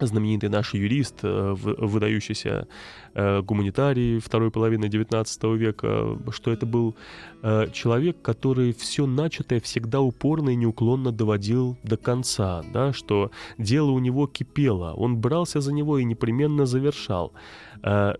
знаменитый 0.00 0.48
наш 0.48 0.74
юрист, 0.74 1.20
э, 1.22 1.54
выдающийся 1.56 2.66
э, 3.14 3.42
гуманитарий 3.42 4.18
второй 4.18 4.50
половины 4.50 4.86
XIX 4.86 5.56
века, 5.56 6.18
что 6.30 6.50
это 6.50 6.66
был 6.66 6.94
э, 7.42 7.68
человек, 7.72 8.20
который 8.22 8.72
все 8.72 9.06
начатое 9.06 9.60
всегда 9.60 10.00
упорно 10.00 10.50
и 10.50 10.56
неуклонно 10.56 11.12
доводил 11.12 11.76
до 11.82 11.96
конца, 11.96 12.62
да, 12.72 12.92
что 12.92 13.30
дело 13.58 13.90
у 13.90 13.98
него 13.98 14.26
кипело, 14.26 14.92
он 14.94 15.16
брался 15.18 15.60
за 15.60 15.72
него 15.72 15.98
и 15.98 16.04
непременно 16.04 16.66
завершал. 16.66 17.32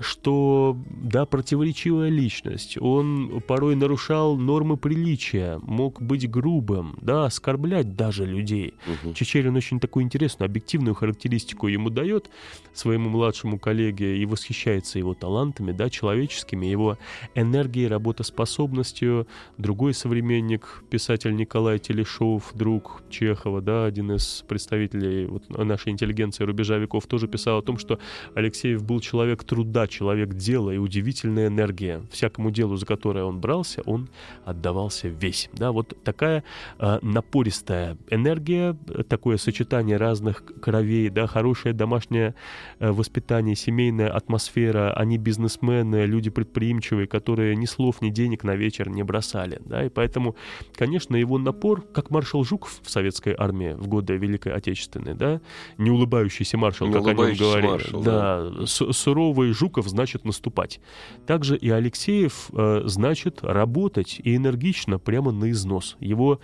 Что, 0.00 0.76
да, 0.90 1.24
противоречивая 1.24 2.10
личность, 2.10 2.76
он 2.78 3.42
порой 3.46 3.76
нарушал 3.76 4.36
нормы 4.36 4.76
приличия, 4.76 5.58
мог 5.62 6.02
быть 6.02 6.30
грубым, 6.30 6.98
да, 7.00 7.24
оскорблять 7.24 7.96
даже 7.96 8.26
людей. 8.26 8.74
Угу. 8.86 9.14
Чечерин 9.14 9.56
очень 9.56 9.80
такую 9.80 10.04
интересную, 10.04 10.50
объективную 10.50 10.94
характеристику 10.94 11.63
ему 11.68 11.90
дает 11.90 12.30
своему 12.72 13.08
младшему 13.08 13.58
коллеге 13.58 14.18
и 14.18 14.26
восхищается 14.26 14.98
его 14.98 15.14
талантами, 15.14 15.72
да, 15.72 15.88
человеческими, 15.88 16.66
его 16.66 16.98
энергией, 17.34 17.86
работоспособностью. 17.86 19.26
Другой 19.58 19.94
современник, 19.94 20.82
писатель 20.90 21.34
Николай 21.34 21.78
Телешов, 21.78 22.50
друг 22.54 23.02
Чехова, 23.10 23.60
да, 23.60 23.84
один 23.84 24.12
из 24.12 24.44
представителей 24.48 25.26
вот, 25.26 25.48
нашей 25.48 25.92
интеллигенции 25.92 26.44
рубежа 26.44 26.78
веков, 26.78 27.06
тоже 27.06 27.28
писал 27.28 27.58
о 27.58 27.62
том, 27.62 27.78
что 27.78 27.98
Алексеев 28.34 28.82
был 28.82 29.00
человек 29.00 29.44
труда, 29.44 29.86
человек 29.86 30.34
дела 30.34 30.70
и 30.70 30.78
удивительная 30.78 31.46
энергия. 31.46 32.02
Всякому 32.10 32.50
делу, 32.50 32.76
за 32.76 32.86
которое 32.86 33.24
он 33.24 33.40
брался, 33.40 33.82
он 33.82 34.08
отдавался 34.44 35.08
весь. 35.08 35.48
Да, 35.52 35.72
вот 35.72 35.96
такая 36.02 36.42
э, 36.78 36.98
напористая 37.02 37.96
энергия, 38.10 38.76
такое 39.08 39.36
сочетание 39.36 39.96
разных 39.96 40.42
кровей, 40.60 41.08
да, 41.10 41.26
хорошее 41.54 41.74
домашнее 41.74 42.34
э, 42.80 42.90
воспитание, 42.90 43.54
семейная 43.54 44.10
атмосфера. 44.10 44.92
Они 44.92 45.18
бизнесмены, 45.18 46.06
люди 46.06 46.30
предприимчивые, 46.30 47.06
которые 47.06 47.56
ни 47.56 47.66
слов, 47.66 48.02
ни 48.02 48.10
денег 48.10 48.44
на 48.44 48.56
вечер 48.56 48.90
не 48.90 49.04
бросали. 49.04 49.60
Да, 49.64 49.84
и 49.84 49.88
поэтому, 49.88 50.34
конечно, 50.76 51.16
его 51.16 51.38
напор, 51.38 51.82
как 51.82 52.10
маршал 52.10 52.44
Жуков 52.44 52.80
в 52.82 52.90
советской 52.90 53.34
армии 53.38 53.74
в 53.74 53.86
годы 53.86 54.16
Великой 54.16 54.52
Отечественной, 54.52 55.14
да, 55.14 55.40
не 55.78 55.90
улыбающийся 55.90 56.58
маршал, 56.58 56.88
не 56.88 56.94
как 56.94 57.06
о 57.06 57.12
нем 57.12 57.36
говорили, 57.36 57.66
маршал, 57.66 58.02
да, 58.02 58.50
да. 58.50 58.66
суровый 58.66 59.52
Жуков 59.52 59.88
значит 59.88 60.24
наступать. 60.24 60.80
Также 61.26 61.56
и 61.56 61.70
Алексеев 61.70 62.50
э, 62.52 62.82
значит 62.86 63.44
работать 63.44 64.20
и 64.24 64.34
энергично 64.34 64.98
прямо 64.98 65.30
на 65.30 65.50
износ. 65.50 65.96
Его 66.00 66.40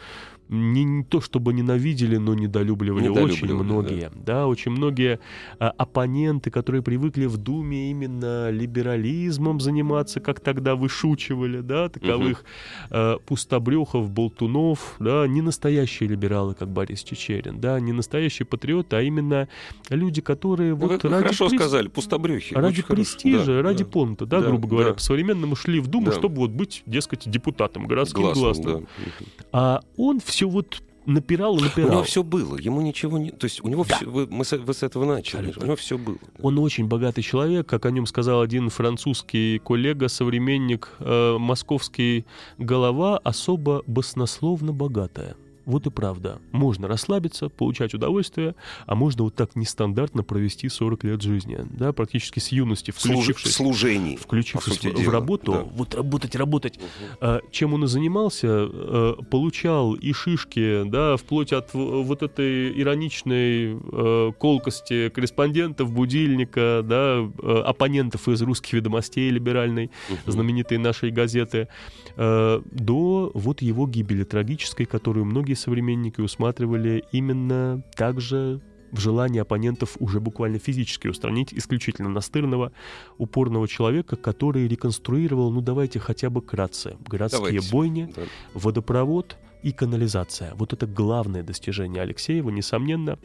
не, 0.51 0.85
не 0.85 1.05
то 1.05 1.21
чтобы 1.21 1.53
ненавидели, 1.53 2.17
но 2.17 2.35
недолюбливали, 2.35 3.05
недолюбливали 3.05 3.33
очень 3.33 3.55
многие. 3.55 4.11
Да. 4.15 4.35
да, 4.35 4.47
очень 4.47 4.73
многие 4.73 5.21
а, 5.59 5.71
оппоненты, 5.71 6.51
которые 6.51 6.83
привыкли 6.83 7.27
в 7.27 7.37
Думе 7.37 7.91
именно 7.91 8.51
либерализмом 8.51 9.61
заниматься, 9.61 10.21
как 10.21 10.41
тогда 10.41 10.75
вышучивали, 10.75 11.61
да, 11.61 11.89
таковых 11.89 12.41
угу. 12.41 12.47
а, 12.91 13.19
пустобрехов, 13.19 14.11
болтунов, 14.11 14.97
да, 14.99 15.27
не 15.29 15.41
настоящие 15.41 16.09
либералы, 16.09 16.55
как 16.55 16.69
Борис 16.69 17.05
Чечерин, 17.05 17.61
да, 17.61 17.79
не 17.79 17.93
настоящие 17.93 18.45
патриоты, 18.45 18.97
а 18.97 19.03
именно 19.03 19.49
люди, 19.89 20.21
которые 20.21 20.75
ну, 20.75 20.89
вот 20.89 21.05
ради 21.05 21.23
хорошо 21.23 21.49
прес... 21.49 21.61
сказали, 21.61 21.89
пустобрехи. 21.89 22.55
Ради 22.55 22.83
престижа, 22.83 23.57
да, 23.57 23.63
ради 23.63 23.85
да. 23.85 23.91
понта, 23.91 24.27
да, 24.27 24.41
да, 24.41 24.49
грубо 24.49 24.67
говоря, 24.67 24.89
да. 24.89 24.95
по-современному 24.95 25.55
шли 25.55 25.79
в 25.79 25.87
Думу, 25.87 26.07
да. 26.07 26.13
чтобы 26.13 26.37
вот 26.37 26.51
быть, 26.51 26.83
дескать, 26.87 27.31
депутатом, 27.31 27.87
городским 27.87 28.23
гласным. 28.23 28.45
гласным. 28.45 28.81
Да. 28.81 29.49
А 29.53 29.81
он 29.97 30.21
все 30.21 30.40
все 30.41 30.49
вот 30.49 30.83
напирал 31.05 31.59
и 31.59 31.63
напирал. 31.63 31.91
У 31.91 31.93
него 31.93 32.03
все 32.03 32.23
было, 32.23 32.57
ему 32.57 32.81
ничего 32.81 33.19
не... 33.19 33.31
То 33.31 33.45
есть 33.45 33.63
у 33.63 33.69
него 33.69 33.85
да. 33.87 33.97
все... 33.97 34.07
Вы, 34.07 34.27
мы 34.27 34.47
с, 34.47 34.57
вы 34.57 34.73
с 34.73 34.83
этого 34.83 35.05
начали, 35.05 35.41
Абсолютно. 35.41 35.63
у 35.63 35.67
него 35.67 35.77
все 35.77 35.99
было. 35.99 36.17
Он 36.41 36.59
очень 36.61 36.87
богатый 36.87 37.21
человек, 37.21 37.67
как 37.67 37.85
о 37.85 37.91
нем 37.91 38.07
сказал 38.07 38.41
один 38.41 38.71
французский 38.71 39.59
коллега, 39.59 40.09
современник, 40.09 40.93
э, 40.99 41.37
московский 41.39 42.25
голова, 42.57 43.19
особо 43.19 43.83
баснословно 43.87 44.73
богатая. 44.73 45.37
Вот 45.71 45.87
и 45.87 45.91
правда. 45.91 46.41
Можно 46.51 46.89
расслабиться, 46.89 47.49
получать 47.49 47.95
удовольствие, 47.95 48.57
а 48.87 48.97
можно 48.97 49.23
вот 49.23 49.37
так 49.37 49.55
нестандартно 49.55 50.25
провести 50.25 50.69
40 50.69 51.05
лет 51.05 51.23
жизни. 51.23 51.61
Да, 51.71 51.93
практически 51.93 52.41
с 52.41 52.49
юности, 52.49 52.91
включившись... 52.91 53.55
Служений. 53.55 54.17
Включившись 54.17 54.83
в, 54.83 55.05
в 55.05 55.09
работу, 55.09 55.53
да. 55.53 55.63
вот 55.63 55.95
работать, 55.95 56.35
работать. 56.35 56.81
Угу. 57.21 57.41
чем 57.53 57.75
он 57.75 57.85
и 57.85 57.87
занимался, 57.87 58.49
э, 58.49 59.15
получал 59.31 59.95
и 59.95 60.13
шишки, 60.13 60.83
да, 60.87 61.17
вплоть 61.17 61.53
от 61.53 61.73
вот 61.73 62.25
этой 62.25 62.81
ироничной 62.81 63.77
э, 63.77 64.33
колкости 64.37 65.09
корреспондентов, 65.11 65.93
будильника, 65.93 66.83
да, 66.85 67.31
э, 67.43 67.63
оппонентов 67.65 68.29
из 68.29 68.43
русских 68.43 68.73
ведомостей 68.73 69.31
либеральной, 69.31 69.93
угу. 70.09 70.33
знаменитой 70.33 70.79
нашей 70.79 71.13
газеты, 71.13 71.69
до 72.17 73.31
вот 73.35 73.63
его 73.63 73.87
гибели 73.87 74.25
трагической, 74.25 74.87
которую 74.87 75.25
многие 75.25 75.55
современники 75.61 76.21
усматривали 76.21 77.05
именно 77.13 77.83
также 77.97 78.61
в 78.93 78.99
желании 78.99 79.41
оппонентов 79.41 79.97
уже 80.01 80.21
буквально 80.21 80.59
физически 80.59 81.09
устранить 81.09 81.55
исключительно 81.55 82.09
настырного, 82.09 82.73
упорного 83.19 83.69
человека, 83.69 84.17
который 84.17 84.67
реконструировал, 84.67 85.53
ну 85.53 85.61
давайте 85.61 85.99
хотя 85.99 86.31
бы 86.31 86.43
кратце, 86.43 86.97
городские 87.07 87.47
давайте. 87.47 87.71
бойни, 87.71 88.13
да. 88.15 88.23
водопровод 88.55 89.37
и 89.63 89.73
канализация. 89.73 90.55
Вот 90.55 90.73
это 90.73 90.87
главное 90.87 91.43
достижение 91.43 92.03
Алексеева, 92.03 92.51
несомненно, 92.51 93.19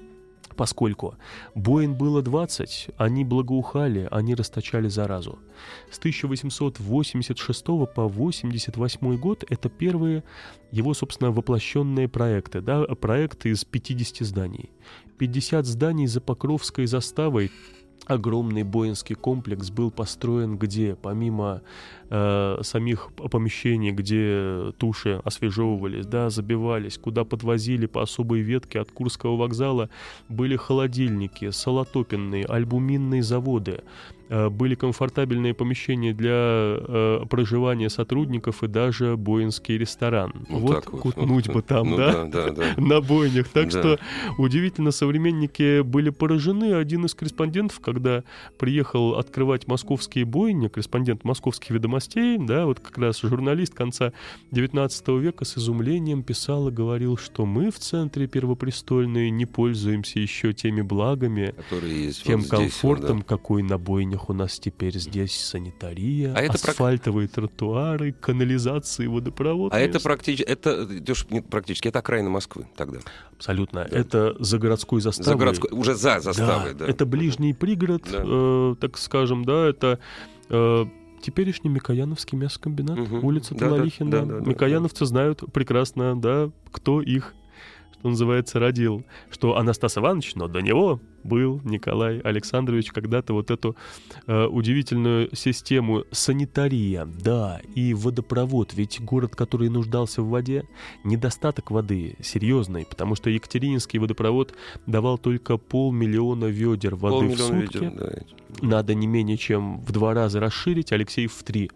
поскольку 0.56 1.16
Боин 1.54 1.96
было 1.96 2.22
20, 2.22 2.90
они 2.98 3.24
благоухали, 3.24 4.08
они 4.12 4.36
расточали 4.36 4.88
заразу. 4.88 5.40
С 5.92 5.98
1886 6.00 7.66
по 7.66 8.08
88 8.08 9.18
год 9.18 9.44
это 9.50 9.70
первые 9.70 10.24
его, 10.72 10.94
собственно, 10.94 11.32
воплощенные 11.32 12.08
проекты, 12.08 12.62
да, 12.62 12.84
проекты 12.84 13.50
из 13.50 13.64
50 13.66 14.26
зданий. 14.28 14.72
50 15.18 15.66
зданий 15.66 16.08
за 16.08 16.22
Покровской 16.22 16.86
заставой 16.88 17.52
огромный 18.06 18.64
Боинский 18.64 19.16
комплекс 19.16 19.70
был 19.70 19.92
построен 19.92 20.58
где, 20.58 20.96
помимо 20.96 21.62
э, 22.10 22.58
самих 22.62 23.12
помещений, 23.14 23.92
где 23.92 24.72
туши 24.78 25.22
освежевывались, 25.24 26.06
да, 26.06 26.30
забивались, 26.30 26.98
куда 26.98 27.24
подвозили 27.24 27.86
по 27.86 28.02
особой 28.02 28.42
ветке 28.42 28.80
от 28.80 28.92
Курского 28.92 29.36
вокзала, 29.38 29.90
были 30.30 30.56
холодильники, 30.56 31.50
солотопенные, 31.50 32.46
альбуминные 32.46 33.24
заводы, 33.24 33.84
были 34.50 34.76
комфортабельные 34.76 35.54
помещения 35.54 36.14
для 36.14 36.34
э, 36.34 37.26
проживания 37.30 37.90
сотрудников 37.90 38.64
и 38.64 38.68
даже 38.68 39.18
боинский 39.18 39.78
ресторан. 39.78 40.34
Ну, 40.50 40.60
вот 40.60 40.76
вот, 40.76 41.02
кутнуть 41.02 41.48
ну, 41.48 41.54
бы 41.54 41.62
там, 41.62 41.90
ну 41.92 41.98
да? 41.98 42.26
да, 42.26 42.52
да, 42.52 42.52
да. 42.52 42.64
На 42.82 43.02
бойнях. 43.02 43.48
Так 43.50 43.70
Да. 43.72 43.80
что 43.80 44.00
удивительно, 44.38 44.92
современники 44.92 45.82
были 45.82 46.10
поражены. 46.10 46.74
Один 46.74 47.06
из 47.06 47.14
корреспондентов, 47.14 47.80
когда 47.80 48.24
приехал 48.58 49.16
открывать 49.16 49.68
московские 49.68 50.26
бойни, 50.26 50.68
корреспондент 50.68 51.24
московских 51.24 51.72
ведомостей, 51.72 52.38
да, 52.38 52.66
вот 52.66 52.80
как 52.80 52.98
раз 52.98 53.22
журналист 53.22 53.74
конца 53.74 54.14
19 54.52 55.08
века 55.20 55.46
с 55.46 55.58
изумлением 55.58 56.24
писал 56.24 56.70
и 56.70 56.72
говорил, 56.72 57.18
что 57.18 57.46
мы 57.46 57.72
в 57.72 57.80
центре 57.80 58.28
Первопрестольной 58.28 59.30
не 59.30 59.46
пользуемся 59.46 60.20
еще 60.20 60.54
теми 60.54 60.82
благами, 60.82 61.54
тем 61.70 62.40
вот 62.40 62.46
здесь, 62.46 62.50
комфортом, 62.50 63.18
вот, 63.18 63.26
какой 63.26 63.64
на 63.64 63.78
бойнях 64.16 64.30
у 64.30 64.34
нас 64.34 64.60
теперь 64.60 64.98
здесь 64.98 65.36
санитария, 65.40 66.34
А 66.36 66.42
это 66.42 66.54
прак- 66.58 66.70
асфальтовые 66.72 67.28
тротуары, 67.28 68.14
канализации, 68.14 69.08
водопровод. 69.08 69.72
да. 69.72 69.78
А 69.78 69.80
это 69.80 70.00
практически, 70.00 70.44
это, 70.48 70.88
практически, 71.50 71.88
это 71.90 72.00
окраина 72.00 72.30
Москвы 72.30 72.66
тогда. 72.76 73.00
Абсолютно. 73.36 73.80
Это 73.80 74.36
за 74.40 74.58
городской 74.58 75.02
заставой. 75.02 75.34
За 75.34 75.36
городской, 75.40 75.70
уже 75.72 75.96
за 75.96 76.20
заставой, 76.20 76.74
да. 76.74 76.86
Это 76.88 77.06
ближний 77.06 77.54
пригород, 77.54 78.04
Да. 78.12 78.24
э, 78.26 78.76
так 78.80 78.98
скажем, 78.98 79.44
да, 79.46 79.68
это 79.70 80.00
э, 80.50 80.86
теперешний 81.22 81.70
Микояновский 81.70 82.38
мясокомбинат, 82.38 82.98
Мгм. 82.98 83.26
улица 83.26 83.54
Да, 83.56 83.62
да, 83.62 83.66
Талалихина. 83.76 84.12
да, 84.12 84.22
да, 84.26 84.40
да, 84.40 84.46
Микояновцы 84.50 85.06
знают 85.06 85.42
прекрасно, 85.52 86.20
да, 86.20 86.52
кто 86.72 87.02
их, 87.02 87.34
что 88.00 88.10
называется, 88.10 88.60
родил. 88.60 89.04
Что 89.32 89.58
Анастас 89.58 89.98
Иванович, 89.98 90.36
но 90.36 90.48
до 90.48 90.62
него 90.62 91.00
был 91.26 91.60
Николай 91.64 92.20
Александрович 92.20 92.92
когда-то 92.92 93.34
вот 93.34 93.52
эту 93.52 93.76
э, 94.28 94.46
удивительную 94.46 95.36
систему 95.36 96.06
санитария, 96.12 97.06
да, 97.06 97.60
и 97.74 97.94
водопровод. 97.94 98.74
Ведь 98.74 99.02
город, 99.02 99.36
который 99.36 99.70
нуждался 99.70 100.22
в 100.22 100.30
воде, 100.30 100.64
недостаток 101.04 101.72
воды 101.72 102.16
серьезный, 102.22 102.86
потому 102.86 103.16
что 103.16 103.30
Екатерининский 103.30 104.00
водопровод 104.00 104.54
давал 104.86 105.18
только 105.18 105.58
полмиллиона 105.58 106.46
ведер 106.46 106.96
воды 106.96 107.28
в 107.28 107.38
Полмиллиона 107.38 107.62
сутки. 107.62 107.78
видео, 107.78 107.92
да. 107.98 108.12
Надо 108.62 108.94
не 108.94 109.08
менее 109.08 109.38
чем 109.38 109.82
в 109.82 109.92
два 109.92 110.14
раза 110.14 110.40
расширить, 110.40 110.92
Алексеев 110.92 111.34
в 111.34 111.44
три 111.44 111.70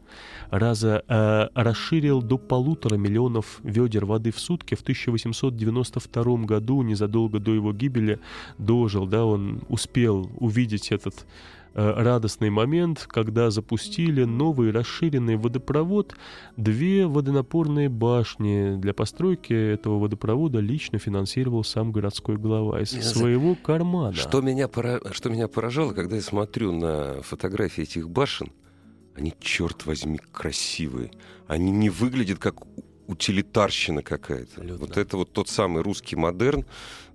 раза 0.50 1.04
э, 1.08 1.48
расширил 1.54 2.22
до 2.22 2.38
полутора 2.38 2.96
миллионов 2.96 3.60
ведер 3.64 4.06
воды 4.06 4.32
в 4.32 4.40
сутки. 4.40 4.76
В 4.76 4.82
1892 4.82 6.38
году, 6.46 6.82
незадолго 6.82 7.40
до 7.40 7.54
его 7.54 7.74
гибели, 7.74 8.20
дожил, 8.58 9.06
да, 9.06 9.26
он 9.26 9.39
успел 9.70 10.30
увидеть 10.40 10.92
этот 10.92 11.26
э, 11.74 11.92
радостный 12.04 12.50
момент, 12.50 13.06
когда 13.08 13.52
запустили 13.52 14.24
новый 14.26 14.72
расширенный 14.72 15.36
водопровод. 15.38 16.16
Две 16.58 17.06
водонапорные 17.08 17.90
башни 17.90 18.76
для 18.80 18.94
постройки 18.94 19.54
этого 19.54 20.00
водопровода 20.00 20.60
лично 20.60 20.98
финансировал 21.00 21.64
сам 21.64 21.92
городской 21.92 22.38
глава 22.38 22.82
из 22.82 22.94
Я 22.94 23.02
за- 23.02 23.18
своего 23.20 23.56
кармана. 23.56 24.14
Что 24.16 24.42
меня, 24.42 24.68
пора- 24.68 25.00
что 25.12 25.30
меня 25.30 25.48
поражало, 25.48 25.94
когда 25.94 26.16
я 26.16 26.22
смотрю 26.22 26.72
на 26.72 27.22
фотографии 27.22 27.84
этих 27.84 28.10
башен, 28.10 28.52
они, 29.16 29.34
черт 29.40 29.86
возьми, 29.86 30.18
красивые. 30.32 31.12
Они 31.48 31.72
не 31.72 31.90
выглядят 31.90 32.40
как 32.40 32.56
утилитарщина 33.08 34.02
какая-то. 34.02 34.62
Вот 34.78 34.98
это 34.98 35.18
вот 35.18 35.34
тот 35.34 35.50
самый 35.50 35.82
русский 35.84 36.16
модерн, 36.16 36.66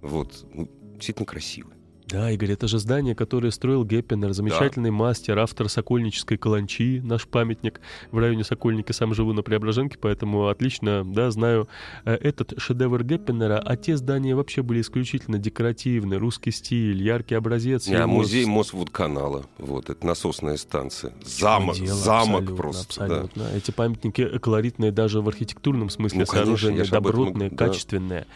вот, 0.02 0.44
ну, 0.52 0.68
действительно 0.94 1.24
красивый. 1.26 1.74
Да, 2.06 2.30
Игорь, 2.30 2.52
это 2.52 2.68
же 2.68 2.78
здание, 2.78 3.14
которое 3.14 3.50
строил 3.50 3.84
Геппенер, 3.84 4.32
замечательный 4.32 4.90
мастер, 4.90 5.38
автор 5.38 5.68
Сокольнической 5.70 6.36
каланчи, 6.36 7.00
наш 7.02 7.26
памятник 7.26 7.80
в 8.10 8.18
районе 8.18 8.44
Сокольники, 8.44 8.92
сам 8.92 9.14
живу 9.14 9.32
на 9.32 9.42
Преображенке, 9.42 9.96
поэтому 9.98 10.48
отлично, 10.48 11.02
да, 11.04 11.30
знаю 11.30 11.66
э, 12.04 12.14
этот 12.14 12.54
шедевр 12.58 13.02
Геппенера, 13.04 13.58
а 13.58 13.76
те 13.76 13.96
здания 13.96 14.34
вообще 14.34 14.62
были 14.62 14.82
исключительно 14.82 15.38
декоративны, 15.38 16.16
русский 16.16 16.50
стиль, 16.50 17.02
яркий 17.02 17.36
образец. 17.36 17.88
А 17.88 17.92
его 17.92 18.06
музей 18.06 18.44
Мосводканала, 18.44 19.46
вот, 19.56 19.88
это 19.88 20.06
насосная 20.06 20.58
станция. 20.58 21.14
Замок, 21.24 21.76
дело, 21.76 21.96
замок 21.96 22.42
абсолютно, 22.42 22.56
просто, 22.56 22.98
да. 22.98 23.04
абсолютно. 23.04 23.42
Эти 23.56 23.70
памятники 23.70 24.38
колоритные 24.38 24.92
даже 24.92 25.22
в 25.22 25.28
архитектурном 25.28 25.88
смысле, 25.88 26.20
Ну, 26.20 26.26
конечно, 26.26 26.44
сооружения 26.44 26.82
об 26.82 26.88
этом 26.88 27.02
добротные, 27.02 27.50
да. 27.50 27.56
качественные. 27.56 28.26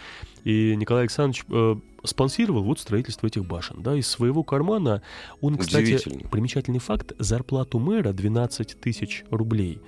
И 0.44 0.74
Николай 0.76 1.02
Александрович 1.02 1.44
э, 1.50 1.76
спонсировал 2.04 2.62
вот 2.62 2.78
строительство 2.80 3.26
этих 3.26 3.44
башен. 3.44 3.82
Да, 3.82 3.94
из 3.96 4.06
своего 4.08 4.42
кармана 4.42 5.02
он, 5.40 5.56
кстати, 5.58 5.98
примечательный 6.28 6.78
факт, 6.78 7.12
зарплату 7.18 7.78
мэра 7.78 8.12
12 8.12 8.80
тысяч 8.80 9.24
рублей 9.30 9.80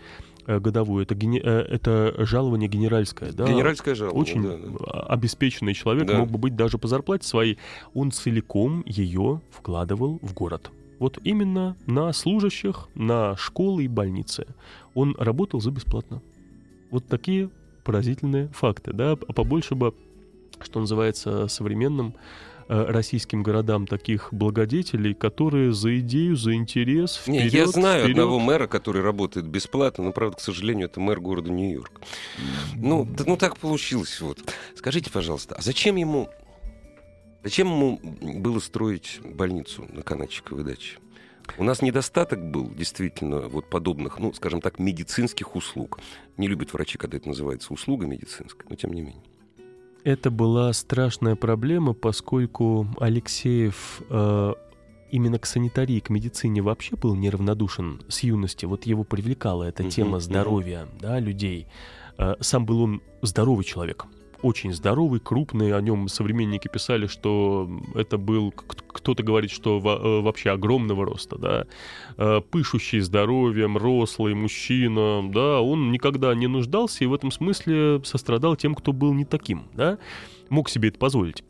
э, 0.47 0.59
годовую. 0.59 1.05
Это, 1.05 1.15
гене- 1.15 1.41
э, 1.43 1.61
это 1.71 2.15
жалование 2.27 2.69
генеральское. 2.69 3.33
Да? 3.33 3.47
Генеральская 3.47 3.95
жалоба, 3.95 4.17
Очень 4.19 4.43
да, 4.43 4.57
да. 4.57 4.85
а- 4.87 5.13
обеспеченный 5.15 5.75
человек, 5.75 6.07
Да. 6.07 6.19
мог 6.19 6.31
бы 6.31 6.39
быть 6.39 6.57
даже 6.57 6.79
по 6.79 6.89
зарплате 6.89 7.27
своей. 7.29 7.59
Он 7.95 8.11
целиком 8.11 8.83
ее 8.87 9.41
вкладывал 9.51 10.19
в 10.23 10.35
город. 10.35 10.71
Вот 10.99 11.19
именно 11.25 11.77
на 11.87 12.13
служащих, 12.13 12.89
на 12.95 13.35
школы 13.37 13.85
и 13.85 13.89
больницы. 13.89 14.47
Он 14.95 15.15
работал 15.19 15.61
за 15.61 15.71
бесплатно. 15.71 16.21
Вот 16.91 17.07
такие 17.07 17.49
поразительные 17.85 18.49
факты. 18.49 18.93
Да? 18.93 19.13
А 19.13 19.33
побольше 19.33 19.75
бы, 19.75 19.95
что 20.65 20.81
называется, 20.81 21.49
современным 21.49 22.15
э, 22.69 22.85
российским 22.87 23.43
городам 23.43 23.87
таких 23.87 24.33
благодетелей, 24.33 25.15
которые 25.15 25.73
за 25.73 25.99
идею, 26.01 26.37
за 26.37 26.55
интерес 26.55 27.23
Не, 27.27 27.41
вперед, 27.41 27.53
я 27.53 27.67
знаю 27.67 28.03
вперед. 28.03 28.17
одного 28.17 28.39
мэра, 28.39 28.67
который 28.67 29.03
работает 29.03 29.47
бесплатно, 29.47 30.05
но, 30.05 30.13
правда, 30.13 30.37
к 30.37 30.41
сожалению, 30.41 30.87
это 30.87 31.01
мэр 31.01 31.21
города 31.21 31.51
Нью-Йорк. 31.51 32.01
Ну, 32.77 33.05
да, 33.05 33.25
ну 33.27 33.37
так 33.37 33.57
получилось. 33.57 34.21
Вот. 34.21 34.39
Скажите, 34.77 35.11
пожалуйста, 35.11 35.57
а 35.57 35.63
зачем 35.63 35.97
ему, 35.97 36.29
зачем 37.43 37.69
ему 37.69 38.01
было 38.03 38.59
строить 38.61 39.21
больницу 39.25 39.87
на 39.91 40.03
Канатчиковой 40.03 40.65
даче? 40.65 40.99
У 41.59 41.65
нас 41.65 41.83
недостаток 41.83 42.51
был, 42.51 42.71
действительно, 42.71 43.41
вот 43.49 43.69
подобных, 43.69 44.19
ну, 44.19 44.33
скажем 44.33 44.61
так, 44.61 44.79
медицинских 44.79 45.57
услуг. 45.57 45.99
Не 46.37 46.49
любят 46.49 46.73
врачи, 46.73 46.97
когда 46.97 47.17
это 47.17 47.29
называется 47.29 47.73
услуга 47.73 48.07
медицинская, 48.07 48.67
но 48.69 48.77
тем 48.77 48.93
не 48.93 49.03
менее. 49.03 49.23
Это 50.05 50.31
была 50.31 50.73
страшная 50.73 51.37
проблема, 51.37 51.93
поскольку 51.93 52.87
Алексеев 52.99 54.01
э, 54.09 54.53
именно 55.11 55.39
к 55.39 55.47
санитарии, 55.47 56.01
к 56.01 56.11
медицине 56.11 56.63
вообще 56.63 56.97
был 56.97 57.15
неравнодушен 57.15 58.03
с 58.09 58.21
юности. 58.21 58.65
Вот 58.65 58.87
его 58.87 59.05
привлекала 59.05 59.65
эта 59.65 59.89
тема 59.91 60.21
здоровья 60.21 60.87
да, 61.01 61.19
людей. 61.19 61.67
Э, 62.17 62.37
сам 62.41 62.65
был 62.65 62.83
он 62.83 63.03
здоровый 63.23 63.65
человек. 63.65 64.07
Очень 64.43 64.73
здоровый, 64.73 65.21
крупный. 65.21 65.75
О 65.77 65.81
нем 65.81 66.09
современники 66.09 66.69
писали, 66.69 67.07
что 67.07 67.69
это 67.95 68.17
был, 68.17 68.53
кто-то 68.53 69.23
говорит, 69.23 69.51
что 69.51 69.79
э, 69.79 70.23
вообще 70.23 70.51
огромного 70.51 71.05
роста, 71.05 71.37
да, 71.37 71.67
Э, 72.23 72.43
пышущий 72.43 73.01
здоровьем, 73.01 73.79
рослый 73.79 74.35
мужчина, 74.35 75.27
да, 75.33 75.63
он 75.63 75.91
никогда 75.91 76.35
не 76.35 76.49
нуждался 76.49 77.03
и 77.03 77.07
в 77.07 77.15
этом 77.15 77.31
смысле 77.31 78.03
сострадал 78.05 78.57
тем, 78.57 78.75
кто 78.75 78.93
был 78.93 79.15
не 79.15 79.25
таким, 79.25 79.63
да, 79.73 79.97
мог 80.51 80.69
себе 80.69 80.91
это 80.91 80.99
позволить. 80.99 81.43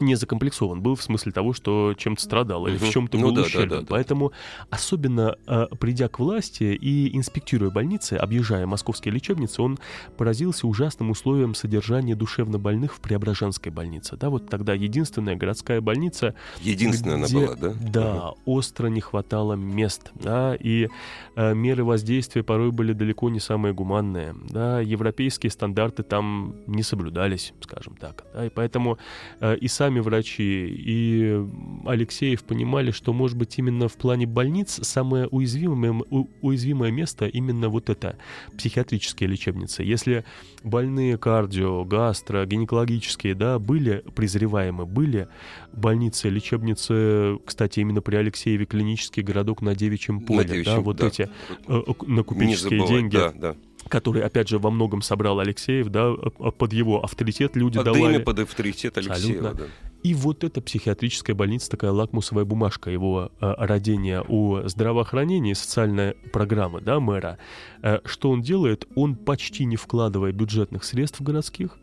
Не 0.00 0.14
закомплексован 0.14 0.80
был 0.80 0.94
в 0.94 1.02
смысле 1.02 1.32
того, 1.32 1.52
что 1.52 1.94
чем-то 1.96 2.22
страдал 2.22 2.66
или 2.66 2.76
в 2.76 2.88
чем-то 2.88 3.16
Ну 3.18 3.28
был 3.28 3.34
да, 3.34 3.40
да, 3.42 3.46
ущербен. 3.46 3.68
да, 3.68 3.80
да. 3.80 3.86
Поэтому, 3.88 4.32
особенно 4.70 5.36
э, 5.46 5.66
придя 5.80 6.08
к 6.08 6.18
власти 6.18 6.64
и 6.64 7.16
инспектируя 7.16 7.70
больницы, 7.70 8.14
объезжая 8.14 8.66
московские 8.66 9.14
лечебницы, 9.14 9.62
он 9.62 9.78
поразился 10.16 10.66
ужасным 10.66 11.10
условиям 11.10 11.54
содержания 11.54 12.14
душевнобольных 12.14 12.94
в 12.94 13.00
Преображенской 13.00 13.72
больнице. 13.72 14.16
Да, 14.16 14.30
вот 14.30 14.48
тогда 14.48 14.74
единственная 14.74 15.34
городская 15.36 15.80
больница, 15.80 16.34
Единственная 16.60 17.24
где, 17.24 17.36
она 17.38 17.46
была, 17.46 17.56
да? 17.56 17.74
Да, 17.80 18.30
остро 18.44 18.88
не 18.88 19.00
хватало 19.00 19.54
мест, 19.54 20.12
да, 20.14 20.54
и 20.54 20.88
э, 21.36 21.54
меры 21.54 21.84
воздействия 21.84 22.42
порой 22.42 22.70
были 22.70 22.92
далеко 22.92 23.30
не 23.30 23.40
самые 23.40 23.74
гуманные, 23.74 24.34
да, 24.50 24.80
европейские 24.80 25.50
стандарты 25.50 26.02
там 26.02 26.54
не 26.66 26.82
соблюдались, 26.82 27.54
скажем 27.60 27.96
так, 27.96 28.24
да, 28.34 28.46
и 28.46 28.50
поэтому 28.50 28.98
э, 29.40 29.56
и 29.56 29.68
сами 29.68 29.87
врачи, 29.90 30.66
и 30.68 31.44
Алексеев 31.86 32.44
понимали, 32.44 32.90
что, 32.90 33.12
может 33.12 33.36
быть, 33.36 33.58
именно 33.58 33.88
в 33.88 33.94
плане 33.94 34.26
больниц 34.26 34.80
самое 34.82 35.26
уязвимое, 35.26 35.92
уязвимое 36.40 36.90
место 36.90 37.26
именно 37.26 37.68
вот 37.68 37.90
это, 37.90 38.16
психиатрические 38.56 39.28
лечебницы. 39.28 39.82
Если 39.82 40.24
больные 40.62 41.18
кардио, 41.18 41.84
гастро, 41.84 42.44
гинекологические, 42.46 43.34
да, 43.34 43.58
были 43.58 44.04
презреваемы, 44.14 44.86
были 44.86 45.28
больницы, 45.72 46.28
лечебницы, 46.28 47.38
кстати, 47.44 47.80
именно 47.80 48.02
при 48.02 48.16
Алексееве 48.16 48.66
клинический 48.66 49.22
городок 49.22 49.62
на 49.62 49.74
Девичьем 49.74 50.20
поле, 50.20 50.44
да, 50.44 50.54
Девичьем, 50.54 50.82
вот 50.82 50.96
да. 50.96 51.06
эти 51.06 51.28
э, 51.66 51.82
на 52.06 52.22
купеческие 52.22 52.86
деньги, 52.86 53.16
да, 53.16 53.32
да. 53.32 53.56
Которые, 53.88 54.24
опять 54.24 54.48
же, 54.48 54.58
во 54.58 54.70
многом 54.70 55.02
собрал 55.02 55.38
Алексеев, 55.40 55.88
да, 55.88 56.12
под 56.12 56.72
его 56.72 57.02
авторитет 57.02 57.56
люди 57.56 57.76
Под 57.76 57.84
давали. 57.86 58.14
имя, 58.16 58.20
под 58.20 58.40
авторитет 58.40 58.98
Алексеева, 58.98 59.50
Абсолютно. 59.50 59.66
да. 59.66 59.88
И 60.04 60.14
вот 60.14 60.44
эта 60.44 60.60
психиатрическая 60.60 61.34
больница, 61.34 61.70
такая 61.70 61.90
лакмусовая 61.90 62.44
бумажка 62.44 62.90
его 62.90 63.32
э, 63.40 63.54
родения 63.58 64.22
у 64.28 64.60
здравоохранения 64.68 65.52
и 65.52 65.54
социальной 65.54 66.14
программы, 66.32 66.80
да, 66.80 67.00
мэра. 67.00 67.38
Э, 67.82 67.98
что 68.04 68.30
он 68.30 68.40
делает? 68.40 68.86
Он 68.94 69.16
почти 69.16 69.64
не 69.64 69.76
вкладывая 69.76 70.30
бюджетных 70.30 70.84
средств 70.84 71.20
городских, 71.20 71.76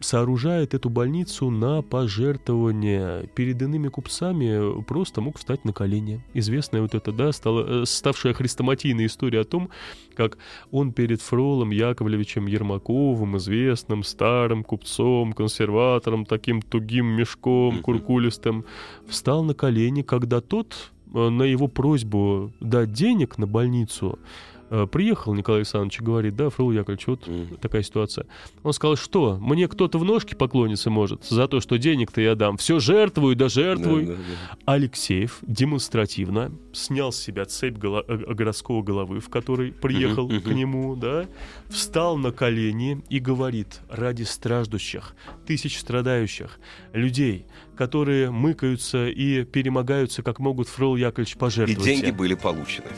сооружает 0.00 0.74
эту 0.74 0.88
больницу 0.90 1.50
на 1.50 1.82
пожертвование. 1.82 3.28
Перед 3.34 3.60
иными 3.62 3.88
купцами 3.88 4.82
просто 4.82 5.20
мог 5.20 5.38
встать 5.38 5.64
на 5.64 5.72
колени. 5.72 6.24
Известная 6.34 6.82
вот 6.82 6.94
эта, 6.94 7.12
да, 7.12 7.32
стала, 7.32 7.82
э, 7.82 7.84
ставшая 7.86 8.32
хрестоматийная 8.32 9.06
история 9.06 9.40
о 9.40 9.44
том, 9.44 9.70
как 10.14 10.38
он 10.70 10.92
перед 10.92 11.20
Фролом 11.22 11.70
Яковлевичем 11.70 12.46
Ермаковым, 12.46 13.36
известным 13.36 14.02
старым 14.02 14.64
купцом, 14.64 15.32
консерватором, 15.32 16.24
таким 16.24 16.62
тугим 16.62 17.06
мешком, 17.06 17.82
куркулистым, 17.82 18.64
встал 19.06 19.44
на 19.44 19.54
колени, 19.54 20.02
когда 20.02 20.40
тот 20.40 20.90
э, 21.14 21.28
на 21.28 21.42
его 21.42 21.68
просьбу 21.68 22.52
дать 22.60 22.92
денег 22.92 23.38
на 23.38 23.46
больницу 23.46 24.18
Э, 24.18 24.49
приехал 24.90 25.34
Николай 25.34 25.60
Александрович 25.60 26.00
и 26.00 26.04
говорит, 26.04 26.36
да, 26.36 26.50
Фрол 26.50 26.72
Яковлевич, 26.72 27.06
вот 27.06 27.26
mm. 27.26 27.58
такая 27.58 27.82
ситуация. 27.82 28.26
Он 28.62 28.72
сказал, 28.72 28.96
что, 28.96 29.36
мне 29.40 29.68
кто-то 29.68 29.98
в 29.98 30.04
ножки 30.04 30.34
поклониться 30.34 30.90
может 30.90 31.24
за 31.24 31.48
то, 31.48 31.60
что 31.60 31.76
денег-то 31.78 32.20
я 32.20 32.34
дам. 32.34 32.56
Все 32.56 32.78
жертвую, 32.78 33.36
да 33.36 33.48
жертвую. 33.48 34.06
Да, 34.06 34.12
да, 34.12 34.18
да. 34.18 34.72
Алексеев 34.72 35.38
демонстративно 35.42 36.52
снял 36.72 37.12
с 37.12 37.16
себя 37.16 37.44
цепь 37.44 37.76
голо- 37.76 38.04
э, 38.06 38.34
городского 38.34 38.82
головы, 38.82 39.20
в 39.20 39.28
которой 39.28 39.72
приехал 39.72 40.28
uh-huh. 40.28 40.40
к 40.40 40.46
нему, 40.46 40.96
да, 40.96 41.26
встал 41.68 42.16
на 42.16 42.32
колени 42.32 43.02
и 43.08 43.18
говорит, 43.18 43.80
ради 43.88 44.22
страждущих, 44.22 45.14
тысяч 45.46 45.78
страдающих, 45.78 46.58
людей, 46.92 47.46
которые 47.76 48.30
мыкаются 48.30 49.08
и 49.08 49.44
перемогаются, 49.44 50.22
как 50.22 50.38
могут, 50.38 50.68
Фрол 50.68 50.96
Яковлевич 50.96 51.36
пожертвовать. 51.36 51.86
И 51.86 51.94
деньги 51.94 52.10
были 52.10 52.34
получены. 52.34 52.88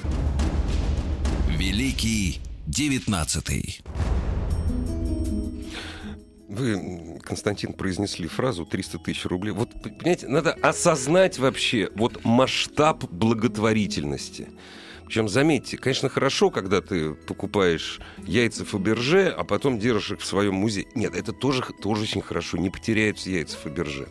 Великий 1.62 2.40
девятнадцатый. 2.66 3.82
Вы, 6.48 7.20
Константин, 7.22 7.72
произнесли 7.72 8.26
фразу 8.26 8.66
300 8.66 8.98
тысяч 8.98 9.24
рублей. 9.26 9.52
Вот, 9.52 9.70
понимаете, 9.80 10.26
надо 10.26 10.54
осознать 10.54 11.38
вообще 11.38 11.88
вот 11.94 12.24
масштаб 12.24 13.04
благотворительности. 13.04 14.48
Причем, 15.12 15.28
заметьте, 15.28 15.76
конечно, 15.76 16.08
хорошо, 16.08 16.50
когда 16.50 16.80
ты 16.80 17.14
покупаешь 17.14 18.00
яйца 18.26 18.64
Фаберже, 18.64 19.28
а 19.28 19.44
потом 19.44 19.78
держишь 19.78 20.12
их 20.12 20.20
в 20.20 20.24
своем 20.24 20.54
музее. 20.54 20.86
Нет, 20.96 21.14
это 21.14 21.32
тоже, 21.32 21.62
тоже 21.80 22.02
очень 22.04 22.22
хорошо. 22.22 22.56
Не 22.56 22.70
потеряются 22.70 23.30
яйца 23.30 23.56
Фаберже. 23.58 24.08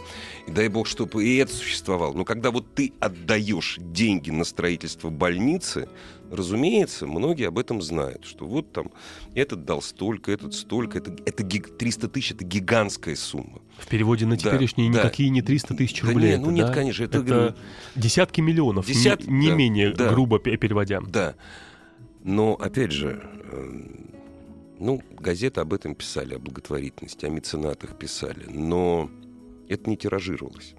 И 0.48 0.52
дай 0.52 0.70
бог, 0.70 0.88
чтобы 0.88 1.26
и 1.26 1.36
это 1.38 1.52
существовало. 1.52 2.14
Но 2.14 2.24
когда 2.24 2.52
вот 2.52 2.76
ты 2.76 2.94
отдаешь 3.02 3.78
деньги 3.80 4.30
на 4.30 4.46
строительство 4.46 5.10
больницы, 5.10 5.90
разумеется, 6.32 7.06
многие 7.06 7.48
об 7.48 7.60
этом 7.60 7.82
знают, 7.82 8.26
что 8.26 8.46
вот 8.46 8.72
там 8.72 8.92
этот 9.36 9.66
дал 9.66 9.82
столько, 9.82 10.32
этот 10.32 10.54
столько, 10.54 10.98
это, 10.98 11.16
это 11.26 11.44
300 11.44 12.08
тысяч, 12.08 12.32
это 12.32 12.46
гигантская 12.46 13.16
сумма. 13.16 13.62
В 13.78 13.88
переводе 13.88 14.26
на 14.26 14.38
теперешние 14.38 14.92
да, 14.92 15.00
никакие 15.00 15.30
да. 15.30 15.36
не 15.36 15.42
300 15.42 15.76
тысяч 15.76 16.04
рублей. 16.04 16.32
Да, 16.32 16.38
не, 16.38 16.46
ну 16.46 16.52
нет, 16.52 16.68
да? 16.68 16.74
конечно. 16.74 17.04
Это, 17.04 17.20
это 17.20 17.58
десятки 17.96 18.42
миллионов, 18.42 18.88
Десят... 18.88 19.28
не, 19.28 19.34
не 19.34 19.50
да, 19.50 19.56
менее 19.56 19.94
да, 19.94 20.10
грубо 20.10 20.40
переводя. 20.40 21.02
Да. 21.02 21.36
Но, 22.24 22.54
опять 22.54 22.92
же, 22.92 23.22
эм, 23.52 24.12
ну, 24.80 25.02
газеты 25.20 25.60
об 25.60 25.74
этом 25.74 25.96
писали, 25.96 26.36
о 26.36 26.40
благотворительности, 26.40 27.26
о 27.26 27.30
меценатах 27.30 27.98
писали, 27.98 28.46
но 28.48 29.10
это 29.68 29.90
не 29.90 29.98
тиражировалось. 29.98 30.76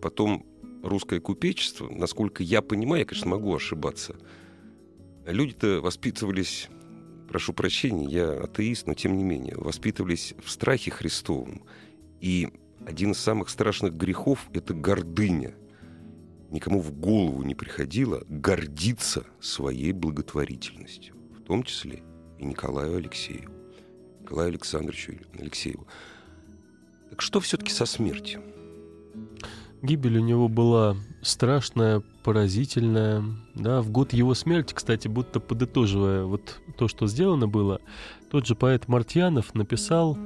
Потом 0.00 0.44
русское 0.82 1.20
купечество, 1.20 1.88
насколько 1.88 2.42
я 2.42 2.62
понимаю, 2.62 3.00
я, 3.00 3.06
конечно, 3.06 3.30
могу 3.30 3.54
ошибаться, 3.54 4.16
люди-то 5.32 5.80
воспитывались, 5.80 6.68
прошу 7.28 7.52
прощения, 7.52 8.06
я 8.06 8.30
атеист, 8.44 8.86
но 8.86 8.94
тем 8.94 9.16
не 9.16 9.24
менее, 9.24 9.56
воспитывались 9.56 10.34
в 10.42 10.50
страхе 10.50 10.90
Христовом. 10.90 11.62
И 12.20 12.48
один 12.86 13.12
из 13.12 13.18
самых 13.18 13.48
страшных 13.48 13.94
грехов— 13.94 14.48
это 14.52 14.74
гордыня. 14.74 15.54
Никому 16.50 16.80
в 16.80 16.92
голову 16.92 17.42
не 17.42 17.54
приходило 17.54 18.22
гордиться 18.28 19.24
своей 19.40 19.92
благотворительностью, 19.92 21.16
в 21.36 21.42
том 21.42 21.64
числе 21.64 22.02
и 22.38 22.44
Николаю 22.44 22.96
Алексееву, 22.98 23.52
Николаю 24.20 24.50
Александровичу 24.50 25.14
Алексееву. 25.38 25.86
Так 27.10 27.20
что 27.20 27.40
все-таки 27.40 27.72
со 27.72 27.86
смертью? 27.86 28.42
Гибель 29.82 30.18
у 30.18 30.22
него 30.22 30.48
была 30.48 30.96
страшная, 31.22 32.02
поразительная. 32.26 33.22
Да, 33.54 33.80
в 33.80 33.90
год 33.90 34.12
его 34.12 34.34
смерти, 34.34 34.74
кстати, 34.74 35.06
будто 35.06 35.38
подытоживая 35.38 36.24
вот 36.24 36.60
то, 36.76 36.88
что 36.88 37.06
сделано 37.06 37.46
было, 37.46 37.80
тот 38.32 38.48
же 38.48 38.56
поэт 38.56 38.88
Мартьянов 38.88 39.54
написал 39.54 40.18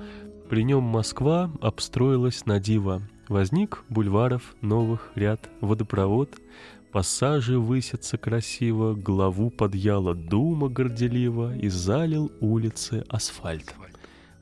при 0.48 0.62
нем 0.64 0.82
Москва 0.82 1.50
обстроилась 1.60 2.46
на 2.46 2.58
диво. 2.58 3.02
Возник 3.28 3.84
бульваров 3.90 4.54
новых 4.62 5.12
ряд, 5.14 5.50
водопровод, 5.60 6.30
Пассажи 6.90 7.58
высятся 7.58 8.16
красиво, 8.16 8.94
главу 8.94 9.50
подъяла 9.50 10.14
дума 10.14 10.68
горделиво 10.68 11.54
И 11.54 11.68
залил 11.68 12.32
улицы 12.40 13.04
асфальт. 13.08 13.74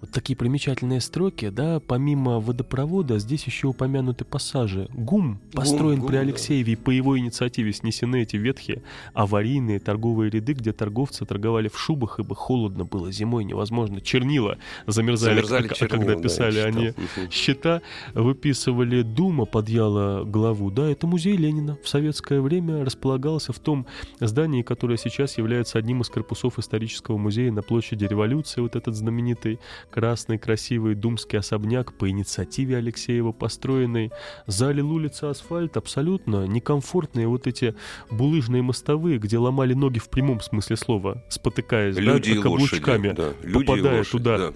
Вот 0.00 0.12
такие 0.12 0.36
примечательные 0.36 1.00
строки, 1.00 1.48
да, 1.48 1.80
помимо 1.80 2.38
водопровода, 2.38 3.18
здесь 3.18 3.44
еще 3.44 3.66
упомянуты 3.66 4.24
пассажи. 4.24 4.88
ГУМ 4.92 5.40
построен 5.52 5.98
ГУМ, 5.98 6.08
при 6.08 6.16
Алексееве, 6.16 6.76
да. 6.76 6.82
по 6.82 6.90
его 6.90 7.18
инициативе 7.18 7.72
снесены 7.72 8.22
эти 8.22 8.36
ветхие 8.36 8.82
аварийные 9.12 9.80
торговые 9.80 10.30
ряды, 10.30 10.52
где 10.52 10.72
торговцы 10.72 11.26
торговали 11.26 11.66
в 11.66 11.76
шубах, 11.76 12.20
ибо 12.20 12.36
холодно 12.36 12.84
было 12.84 13.10
зимой, 13.10 13.42
невозможно. 13.42 14.00
Чернила 14.00 14.58
замерзали, 14.86 15.34
замерзали 15.42 15.66
а, 15.66 15.74
чернила, 15.74 16.06
когда 16.06 16.22
писали 16.22 16.60
да, 16.60 16.66
они 16.66 16.92
счета. 17.32 17.82
выписывали 18.14 19.02
Дума 19.02 19.46
подъяла 19.46 20.24
главу. 20.24 20.70
Да, 20.70 20.88
это 20.88 21.08
музей 21.08 21.36
Ленина. 21.36 21.76
В 21.82 21.88
советское 21.88 22.40
время 22.40 22.84
располагался 22.84 23.52
в 23.52 23.58
том 23.58 23.84
здании, 24.20 24.62
которое 24.62 24.96
сейчас 24.96 25.38
является 25.38 25.76
одним 25.76 26.02
из 26.02 26.08
корпусов 26.08 26.60
исторического 26.60 27.18
музея 27.18 27.50
на 27.50 27.62
площади 27.62 28.04
революции, 28.04 28.60
вот 28.60 28.76
этот 28.76 28.94
знаменитый 28.94 29.58
красный 29.90 30.38
красивый 30.38 30.94
думский 30.94 31.38
особняк 31.38 31.94
по 31.94 32.08
инициативе 32.08 32.76
Алексеева 32.76 33.32
построенный, 33.32 34.10
залил 34.46 34.90
улицы 34.92 35.24
асфальт, 35.24 35.76
абсолютно 35.76 36.46
некомфортные 36.46 37.26
вот 37.26 37.46
эти 37.46 37.74
булыжные 38.10 38.62
мостовые, 38.62 39.18
где 39.18 39.38
ломали 39.38 39.74
ноги 39.74 39.98
в 39.98 40.08
прямом 40.08 40.40
смысле 40.40 40.76
слова, 40.76 41.24
спотыкаясь, 41.28 41.96
Люди 41.96 42.34
да, 42.36 42.42
каблучками, 42.42 43.08
лошади, 43.08 43.46
да. 43.46 43.58
попадая 43.58 43.98
лошадь, 43.98 44.12
туда. 44.12 44.38
Да 44.38 44.52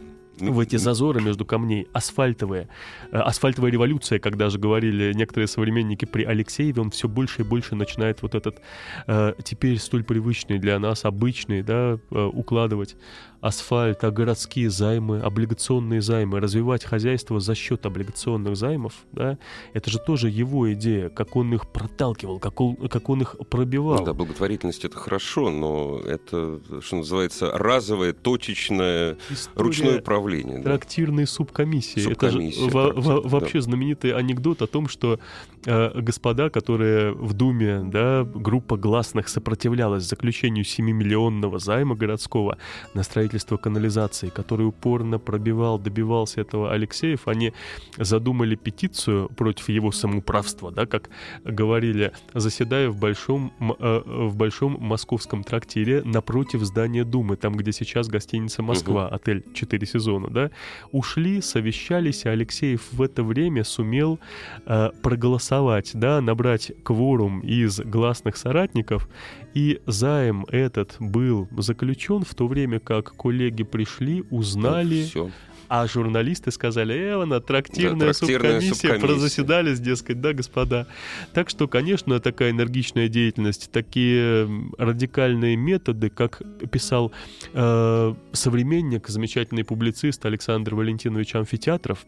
в 0.51 0.61
эти 0.61 0.76
зазоры 0.76 1.20
между 1.20 1.45
камней, 1.45 1.88
асфальтовые. 1.93 2.68
Э, 3.11 3.18
асфальтовая 3.18 3.70
революция, 3.70 4.18
когда 4.18 4.51
же 4.51 4.59
говорили 4.59 5.12
некоторые 5.12 5.47
современники 5.47 6.05
при 6.05 6.24
Алексееве, 6.24 6.82
он 6.82 6.90
все 6.90 7.09
больше 7.09 7.43
и 7.43 7.45
больше 7.45 7.74
начинает 7.74 8.22
вот 8.22 8.34
этот 8.34 8.61
э, 9.07 9.34
теперь 9.45 9.78
столь 9.78 10.05
привычный 10.05 10.59
для 10.59 10.78
нас, 10.78 11.05
обычный, 11.05 11.62
да, 11.62 11.99
э, 12.11 12.24
укладывать 12.32 12.97
асфальт, 13.43 14.05
а 14.05 14.11
городские 14.12 14.70
займы, 14.70 15.18
облигационные 15.18 16.01
займы, 16.01 16.38
развивать 16.38 16.84
хозяйство 16.84 17.40
за 17.40 17.57
счет 17.57 17.84
облигационных 17.84 18.57
займов, 18.57 18.95
да, 19.11 19.36
это 19.74 19.90
же 19.90 19.99
тоже 19.99 20.30
его 20.30 20.72
идея, 20.74 21.09
как 21.09 21.34
он 21.34 21.53
их 21.53 21.68
проталкивал, 21.68 22.38
как 22.38 22.61
он, 22.61 22.76
как 22.88 23.09
он 23.09 23.22
их 23.22 23.36
пробивал. 23.51 23.99
Ну 23.99 24.05
да, 24.05 24.14
благотворительность 24.14 24.84
это 24.84 24.97
хорошо, 24.97 25.51
но 25.51 25.99
это, 26.07 26.61
что 26.80 26.97
называется, 26.97 27.51
разовое, 27.53 28.12
точечное, 28.12 29.18
История 29.28 29.64
ручное 29.64 29.99
управление. 29.99 30.32
Трактирные 30.62 31.26
да. 31.26 31.33
субкомиссии. 31.33 32.01
субкомиссии. 32.01 32.66
Это 32.66 32.70
же 32.70 32.74
во, 32.74 32.93
во, 32.93 33.20
вообще 33.20 33.59
да. 33.59 33.62
знаменитый 33.62 34.12
анекдот 34.12 34.62
о 34.62 34.66
том, 34.66 34.89
что 34.89 35.18
э, 35.66 36.01
господа, 36.01 36.51
которые 36.51 37.12
в 37.12 37.33
Думе, 37.33 37.83
да, 37.85 38.24
группа 38.24 38.76
гласных 38.76 39.28
сопротивлялась 39.28 40.05
заключению 40.05 40.64
7-миллионного 40.64 41.59
займа 41.59 41.95
городского 41.95 42.59
на 42.95 43.03
строительство 43.03 43.57
канализации, 43.57 44.28
который 44.28 44.66
упорно 44.66 45.18
пробивал, 45.18 45.78
добивался 45.78 46.41
этого 46.41 46.72
Алексеев, 46.72 47.28
они 47.28 47.53
задумали 47.99 48.55
петицию 48.55 49.28
против 49.28 49.68
его 49.68 49.93
самоуправства, 49.93 50.70
да, 50.70 50.87
как 50.87 51.11
говорили, 51.45 52.12
заседая 52.35 52.89
в 52.91 52.97
большом, 52.99 53.53
э, 53.61 54.03
в 54.05 54.37
большом 54.37 54.76
московском 54.80 55.45
трактире 55.45 56.03
напротив 56.05 56.62
здания 56.62 57.05
Думы, 57.05 57.37
там, 57.37 57.55
где 57.55 57.72
сейчас 57.72 58.09
гостиница 58.09 58.62
Москва, 58.62 59.07
угу. 59.07 59.14
отель 59.14 59.45
«Четыре 59.55 59.87
сезона», 59.87 60.12
да, 60.21 60.51
ушли, 60.91 61.41
совещались, 61.41 62.25
и 62.25 62.29
Алексеев 62.29 62.93
в 62.93 63.03
это 63.03 63.23
время 63.23 63.65
сумел 63.65 64.19
э, 64.67 64.91
проголосовать, 65.03 65.91
да, 65.95 66.21
набрать 66.21 66.73
кворум 66.83 67.41
из 67.41 67.81
гласных 67.81 68.37
соратников, 68.37 69.09
и 69.55 69.81
займ 69.87 70.47
этот 70.49 70.97
был 70.99 71.49
заключен 71.57 72.25
в 72.25 72.35
то 72.35 72.47
время 72.47 72.81
как 72.81 73.17
коллеги 73.17 73.63
пришли, 73.63 74.25
узнали, 74.31 75.09
ну, 75.15 75.31
А 75.75 75.87
журналисты 75.87 76.51
сказали, 76.51 76.95
э, 76.95 77.23
она 77.23 77.41
трактирная, 77.41 78.09
Да, 78.09 78.12
трактирная 78.12 78.61
субкомиссия, 78.61 78.75
субкомиссия. 78.75 79.07
прозаседались, 79.07 79.81
дескать, 79.81 80.20
да, 80.20 80.35
господа. 80.35 80.87
Так 81.33 81.49
что, 81.49 81.66
конечно, 81.66 82.20
такая 82.20 82.51
энергичная 82.51 83.09
деятельность, 83.09 83.70
такие 83.73 84.47
радикальные 84.77 85.57
методы, 85.57 86.11
как 86.11 86.43
писал 86.70 87.11
э, 87.55 88.14
современник, 88.33 89.09
замечательный 89.09 89.64
публицист 89.64 90.27
Александр 90.27 90.75
Валентинович 90.75 91.37
Амфитеатров, 91.37 92.05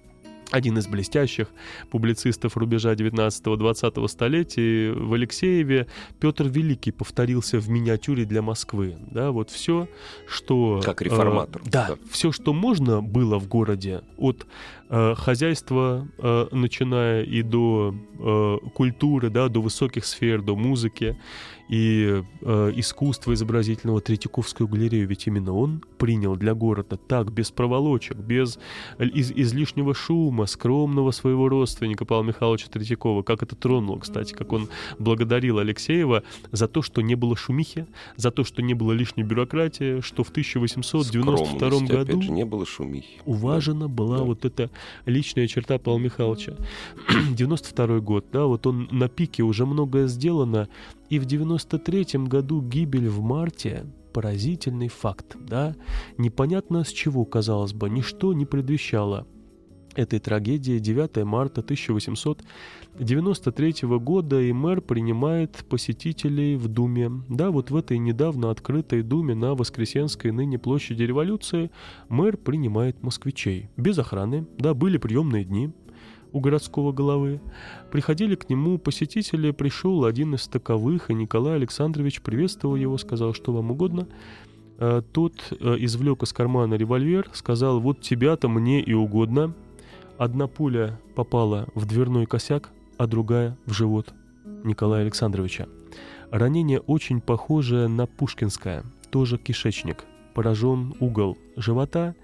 один 0.51 0.79
из 0.79 0.87
блестящих 0.87 1.49
публицистов 1.91 2.57
рубежа 2.57 2.95
19-20 2.95 4.09
столетий 4.09 4.91
в 4.91 5.13
Алексееве 5.13 5.87
Петр 6.21 6.49
Великий 6.49 6.93
повторился 6.93 7.59
в 7.59 7.69
миниатюре 7.69 8.25
для 8.25 8.43
Москвы. 8.43 8.97
Да, 9.11 9.31
вот 9.31 9.51
все, 9.51 9.89
что... 10.29 10.81
Как 10.85 11.03
э, 11.03 11.07
реформатор, 11.07 11.63
да, 11.65 11.89
да. 11.89 11.97
все, 12.11 12.33
что 12.33 12.53
можно 12.53 13.03
было 13.03 13.39
в 13.39 13.49
городе, 13.49 14.03
от 14.17 14.47
э, 14.89 15.15
хозяйства, 15.17 16.07
э, 16.19 16.47
начиная 16.53 17.23
и 17.23 17.43
до 17.43 17.95
э, 18.19 18.57
культуры, 18.75 19.31
да, 19.31 19.49
до 19.49 19.61
высоких 19.61 20.05
сфер, 20.05 20.43
до 20.43 20.57
музыки 20.57 21.17
и 21.71 22.23
искусства 22.77 23.33
изобразительного 23.33 24.03
Третьяковскую 24.03 24.69
галерею, 24.69 25.09
ведь 25.09 25.27
именно 25.27 25.55
он 25.55 25.83
принял 25.97 26.37
для 26.37 26.53
города 26.55 26.99
так, 26.99 27.33
без 27.33 27.51
проволочек, 27.51 28.19
без 28.19 28.59
из- 28.99 29.33
излишнего 29.33 29.95
шума, 29.95 30.45
скромного 30.45 31.11
своего 31.11 31.49
родственника 31.49 32.05
Павла 32.05 32.25
Михайловича 32.25 32.69
Третьякова, 32.71 33.23
как 33.23 33.43
это 33.43 33.57
тронуло, 33.57 33.99
кстати, 33.99 34.35
как 34.35 34.53
он 34.53 34.69
благодарил 34.99 35.59
Алексеева 35.59 36.23
за 36.53 36.69
то, 36.69 36.83
что 36.83 37.01
не 37.01 37.15
было 37.15 37.35
шумихи, 37.35 37.87
за 38.17 38.31
то, 38.31 38.45
что 38.45 38.61
не 38.61 38.75
было 38.75 38.93
лишней 38.93 39.25
бюрократии, 39.25 40.01
что 40.03 40.23
в 40.23 40.29
1892 40.31 41.47
Скромность, 41.47 41.91
году 41.91 42.21
же, 42.23 42.31
не 42.31 42.45
было 42.45 42.67
шумихи. 42.67 43.21
уважена 43.25 43.89
была 43.89 44.19
Да. 44.19 44.25
вот 44.25 44.45
эта 44.45 44.71
личная 45.07 45.47
черта 45.47 45.79
Павла 45.79 45.99
Михайловича. 45.99 46.57
92 47.33 48.01
год, 48.01 48.27
да, 48.33 48.45
вот 48.47 48.67
он 48.67 48.89
на 48.91 49.09
пике, 49.09 49.43
уже 49.43 49.67
многое 49.67 50.07
сделано, 50.07 50.69
и 51.11 51.19
в 51.19 51.25
93 51.25 52.27
году 52.27 52.61
гибель 52.61 53.09
в 53.09 53.21
марте 53.21 53.87
поразительный 54.13 54.89
факт, 54.89 55.37
да, 55.41 55.75
непонятно 56.19 56.85
с 56.85 56.89
чего, 56.89 57.25
казалось 57.25 57.73
бы, 57.73 57.91
ничто 57.91 58.33
не 58.33 58.47
предвещало 58.47 59.27
этой 59.97 60.19
трагедии. 60.19 60.79
9 60.79 61.25
марта 61.25 61.63
1893 62.95 63.99
года, 63.99 64.41
и 64.41 64.53
мэр 64.53 64.81
принимает 64.81 65.65
посетителей 65.69 66.55
в 66.55 66.69
Думе. 66.69 67.11
Да, 67.29 67.51
вот 67.51 67.73
в 67.73 67.77
этой 67.77 67.99
недавно 67.99 68.53
открытой 68.53 69.03
Думе 69.03 69.35
на 69.35 69.57
Воскресенской 69.57 70.31
ныне 70.31 70.61
площади 70.61 71.03
революции 71.03 71.73
мэр 72.09 72.37
принимает 72.37 73.03
москвичей. 73.03 73.69
Без 73.77 73.99
охраны, 73.99 74.47
да, 74.59 74.75
были 74.75 74.99
приемные 74.99 75.45
дни 75.45 75.73
у 76.31 76.39
городского 76.39 76.93
головы. 76.93 77.41
Приходили 77.91 78.37
к 78.37 78.49
нему 78.49 78.79
посетители, 78.79 79.51
пришел 79.51 80.05
один 80.05 80.37
из 80.37 80.47
таковых, 80.47 81.11
и 81.11 81.15
Николай 81.15 81.57
Александрович 81.57 82.23
приветствовал 82.23 82.77
его, 82.77 82.97
сказал, 82.97 83.35
что 83.35 83.53
вам 83.53 83.73
угодно. 83.73 84.07
Э, 84.79 85.03
Тот 85.13 85.35
э, 85.51 85.77
извлек 85.81 86.23
из 86.23 86.33
кармана 86.33 86.75
револьвер, 86.75 87.29
сказал, 87.33 87.81
вот 87.81 88.03
тебя-то 88.03 88.49
мне 88.49 88.81
и 88.81 88.93
угодно. 88.93 89.53
Одна 90.17 90.47
пуля 90.47 91.01
попала 91.17 91.67
в 91.75 91.87
дверной 91.87 92.27
косяк, 92.27 92.71
а 92.99 93.07
другая 93.07 93.57
в 93.67 93.73
живот 93.73 94.13
Николая 94.65 95.03
Александровича. 95.03 95.67
Ранение 96.31 96.81
очень 96.81 97.21
похожее 97.21 97.89
на 97.89 98.07
пушкинское, 98.07 98.85
тоже 99.11 99.39
кишечник. 99.39 100.05
Поражен 100.35 100.95
угол 100.99 101.39
живота, 101.55 102.17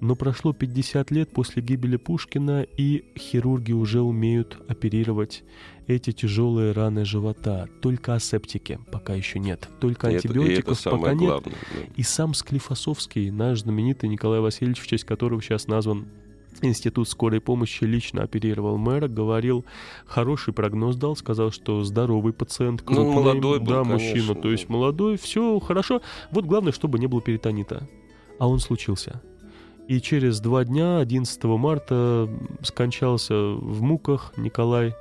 но 0.00 0.14
прошло 0.14 0.52
50 0.52 1.10
лет 1.10 1.30
после 1.32 1.62
гибели 1.62 1.96
Пушкина, 1.96 2.62
и 2.62 3.04
хирурги 3.18 3.72
уже 3.72 4.02
умеют 4.02 4.56
оперировать 4.68 5.42
эти 5.88 6.12
тяжелые 6.12 6.70
раны 6.70 7.04
живота. 7.04 7.68
Только 7.82 8.14
асептики 8.14 8.78
пока 8.92 9.14
еще 9.14 9.40
нет. 9.40 9.68
Только 9.80 10.06
И 10.10 10.14
это- 10.14 10.28
это 10.28 10.38
антибиотиков 10.38 10.80
пока 10.84 11.10
нет. 11.14 11.18
главное. 11.18 11.54
да. 11.74 11.80
И 11.96 12.02
сам 12.04 12.34
Склифосовский, 12.34 13.30
наш 13.32 13.62
знаменитый 13.62 14.08
Николай 14.08 14.38
Васильевич, 14.38 14.78
в 14.80 14.86
честь 14.86 15.02
которого 15.04 15.42
сейчас 15.42 15.66
назван 15.66 16.06
Институт 16.62 17.08
скорой 17.08 17.40
помощи, 17.40 17.84
лично 17.84 18.22
оперировал 18.22 18.78
мэра, 18.78 19.08
говорил, 19.08 19.64
хороший 20.06 20.54
прогноз 20.54 20.96
дал, 20.96 21.16
сказал, 21.16 21.50
что 21.50 21.84
здоровый 21.84 22.32
пациент, 22.32 22.82
Ну, 22.86 22.94
крупный, 22.94 23.14
молодой 23.14 23.58
был, 23.60 23.66
да, 23.66 23.82
конечно, 23.82 23.92
мужчина, 23.92 24.34
то 24.34 24.50
есть 24.50 24.68
молодой, 24.68 25.16
все 25.16 25.58
хорошо. 25.60 26.00
Вот 26.30 26.44
главное, 26.44 26.72
чтобы 26.72 26.98
не 26.98 27.06
было 27.06 27.20
перитонита. 27.20 27.88
А 28.38 28.48
он 28.48 28.58
случился. 28.58 29.22
И 29.88 30.00
через 30.00 30.40
два 30.40 30.64
дня, 30.64 30.98
11 30.98 31.44
марта, 31.44 32.28
скончался 32.62 33.34
в 33.34 33.82
муках 33.82 34.32
Николай 34.36 34.94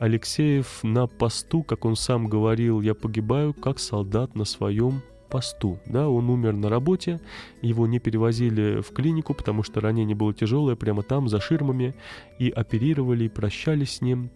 Алексеев 0.00 0.80
на 0.82 1.06
посту, 1.06 1.62
как 1.62 1.84
он 1.84 1.94
сам 1.96 2.26
говорил, 2.26 2.80
я 2.80 2.94
погибаю 2.94 3.54
как 3.54 3.78
солдат 3.78 4.34
на 4.34 4.44
своем 4.44 5.02
посту. 5.28 5.78
Да, 5.86 6.08
он 6.08 6.30
умер 6.30 6.54
на 6.54 6.68
работе, 6.68 7.20
его 7.62 7.86
не 7.86 7.98
перевозили 7.98 8.80
в 8.80 8.92
клинику, 8.92 9.34
потому 9.34 9.62
что 9.62 9.80
ранение 9.80 10.16
было 10.16 10.32
тяжелое, 10.32 10.76
прямо 10.76 11.02
там, 11.02 11.28
за 11.28 11.40
ширмами, 11.40 11.94
и 12.38 12.50
оперировали, 12.50 13.24
и 13.24 13.28
прощались 13.28 13.96
с 13.96 14.00
ним. 14.00 14.30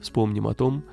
Вспомним 0.00 0.46
о 0.46 0.54
том, 0.54 0.84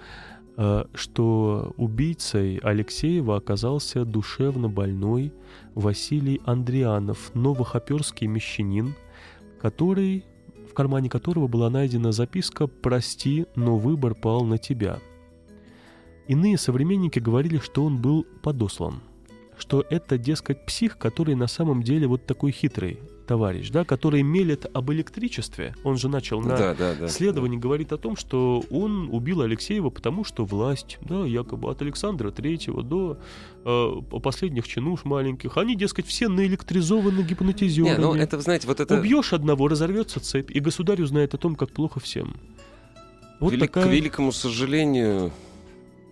э, 0.57 0.85
что 0.93 1.73
убийцей 1.77 2.57
Алексеева 2.57 3.37
оказался 3.37 4.05
душевно 4.05 4.69
больной 4.69 5.33
Василий 5.75 6.41
Андрианов, 6.45 7.33
новохоперский 7.33 8.27
мещанин, 8.27 8.93
который, 9.61 10.25
в 10.69 10.73
кармане 10.73 11.09
которого 11.09 11.47
была 11.47 11.69
найдена 11.69 12.11
записка 12.11 12.67
«Прости, 12.67 13.45
но 13.55 13.77
выбор 13.77 14.15
пал 14.15 14.43
на 14.43 14.57
тебя». 14.57 14.99
Иные 16.27 16.57
современники 16.57 17.19
говорили, 17.19 17.57
что 17.57 17.83
он 17.83 18.01
был 18.01 18.25
подослан, 18.41 19.01
что 19.63 19.85
это, 19.89 20.17
дескать, 20.17 20.65
псих, 20.65 20.97
который 20.97 21.35
на 21.35 21.47
самом 21.47 21.83
деле 21.83 22.05
вот 22.05 22.25
такой 22.25 22.51
хитрый 22.51 22.99
товарищ, 23.25 23.69
да, 23.69 23.85
который 23.85 24.21
мелет 24.21 24.65
об 24.73 24.91
электричестве. 24.91 25.73
Он 25.85 25.95
же 25.95 26.09
начал 26.09 26.41
на 26.41 26.57
Да, 26.57 26.75
да, 26.75 26.93
да. 26.99 27.07
Следование 27.07 27.57
говорит 27.57 27.93
о 27.93 27.97
том, 27.97 28.17
что 28.17 28.65
он 28.69 29.07
убил 29.09 29.39
Алексеева, 29.39 29.89
потому 29.89 30.25
что 30.25 30.43
власть, 30.43 30.97
да, 30.99 31.25
якобы 31.25 31.69
от 31.69 31.81
Александра 31.81 32.29
Третьего 32.31 32.83
до 32.83 33.17
э, 33.63 33.91
последних 34.21 34.67
чинуш 34.67 35.05
маленьких, 35.05 35.55
они, 35.55 35.77
дескать, 35.77 36.07
все 36.07 36.27
наэлектризованы 36.27 37.19
Не, 37.19 37.23
гипнотизерами. 37.23 38.01
ну 38.01 38.15
это, 38.15 38.41
знаете, 38.41 38.67
вот 38.67 38.81
это... 38.81 38.99
Убьешь 38.99 39.31
одного, 39.31 39.69
разорвется 39.69 40.19
цепь, 40.19 40.51
и 40.51 40.59
государь 40.59 41.01
узнает 41.01 41.33
о 41.33 41.37
том, 41.37 41.55
как 41.55 41.71
плохо 41.71 42.01
всем. 42.01 42.35
Вот 43.39 43.53
Велик- 43.53 43.67
такая... 43.67 43.85
К 43.85 43.87
великому 43.87 44.33
сожалению, 44.33 45.31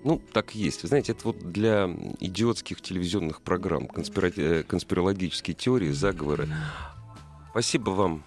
ну, 0.04 0.22
так 0.34 0.56
и 0.56 0.60
есть. 0.60 0.84
Вы 0.84 0.90
знаете, 0.90 1.12
это 1.12 1.22
вот 1.26 1.52
для 1.52 1.90
идиотских 2.20 2.82
телевизионных 2.82 3.42
программ, 3.42 3.86
конспира- 3.86 4.34
э, 4.36 4.64
конспирологические 4.64 5.56
теории, 5.56 5.92
заговоры. 5.92 6.48
Спасибо 7.52 7.90
вам 7.92 8.24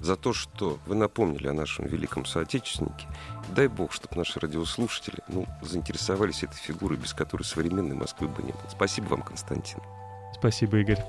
за 0.00 0.16
то, 0.16 0.32
что 0.32 0.78
вы 0.86 0.94
напомнили 0.94 1.48
о 1.48 1.52
нашем 1.52 1.86
великом 1.86 2.24
соотечественнике. 2.24 3.06
Дай 3.54 3.68
бог, 3.68 3.92
чтобы 3.92 4.16
наши 4.16 4.40
радиослушатели 4.40 5.18
ну, 5.28 5.46
заинтересовались 5.62 6.42
этой 6.42 6.56
фигурой, 6.56 6.96
без 6.96 7.12
которой 7.12 7.42
современной 7.42 7.94
Москвы 7.94 8.28
бы 8.28 8.42
не 8.42 8.52
было. 8.52 8.68
Спасибо 8.70 9.06
вам, 9.06 9.22
Константин. 9.22 9.80
Спасибо, 10.34 10.78
Игорь. 10.78 11.04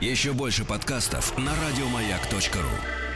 Еще 0.00 0.32
больше 0.32 0.64
подкастов 0.64 1.36
на 1.38 1.52
радиомаяк.ру. 1.54 3.09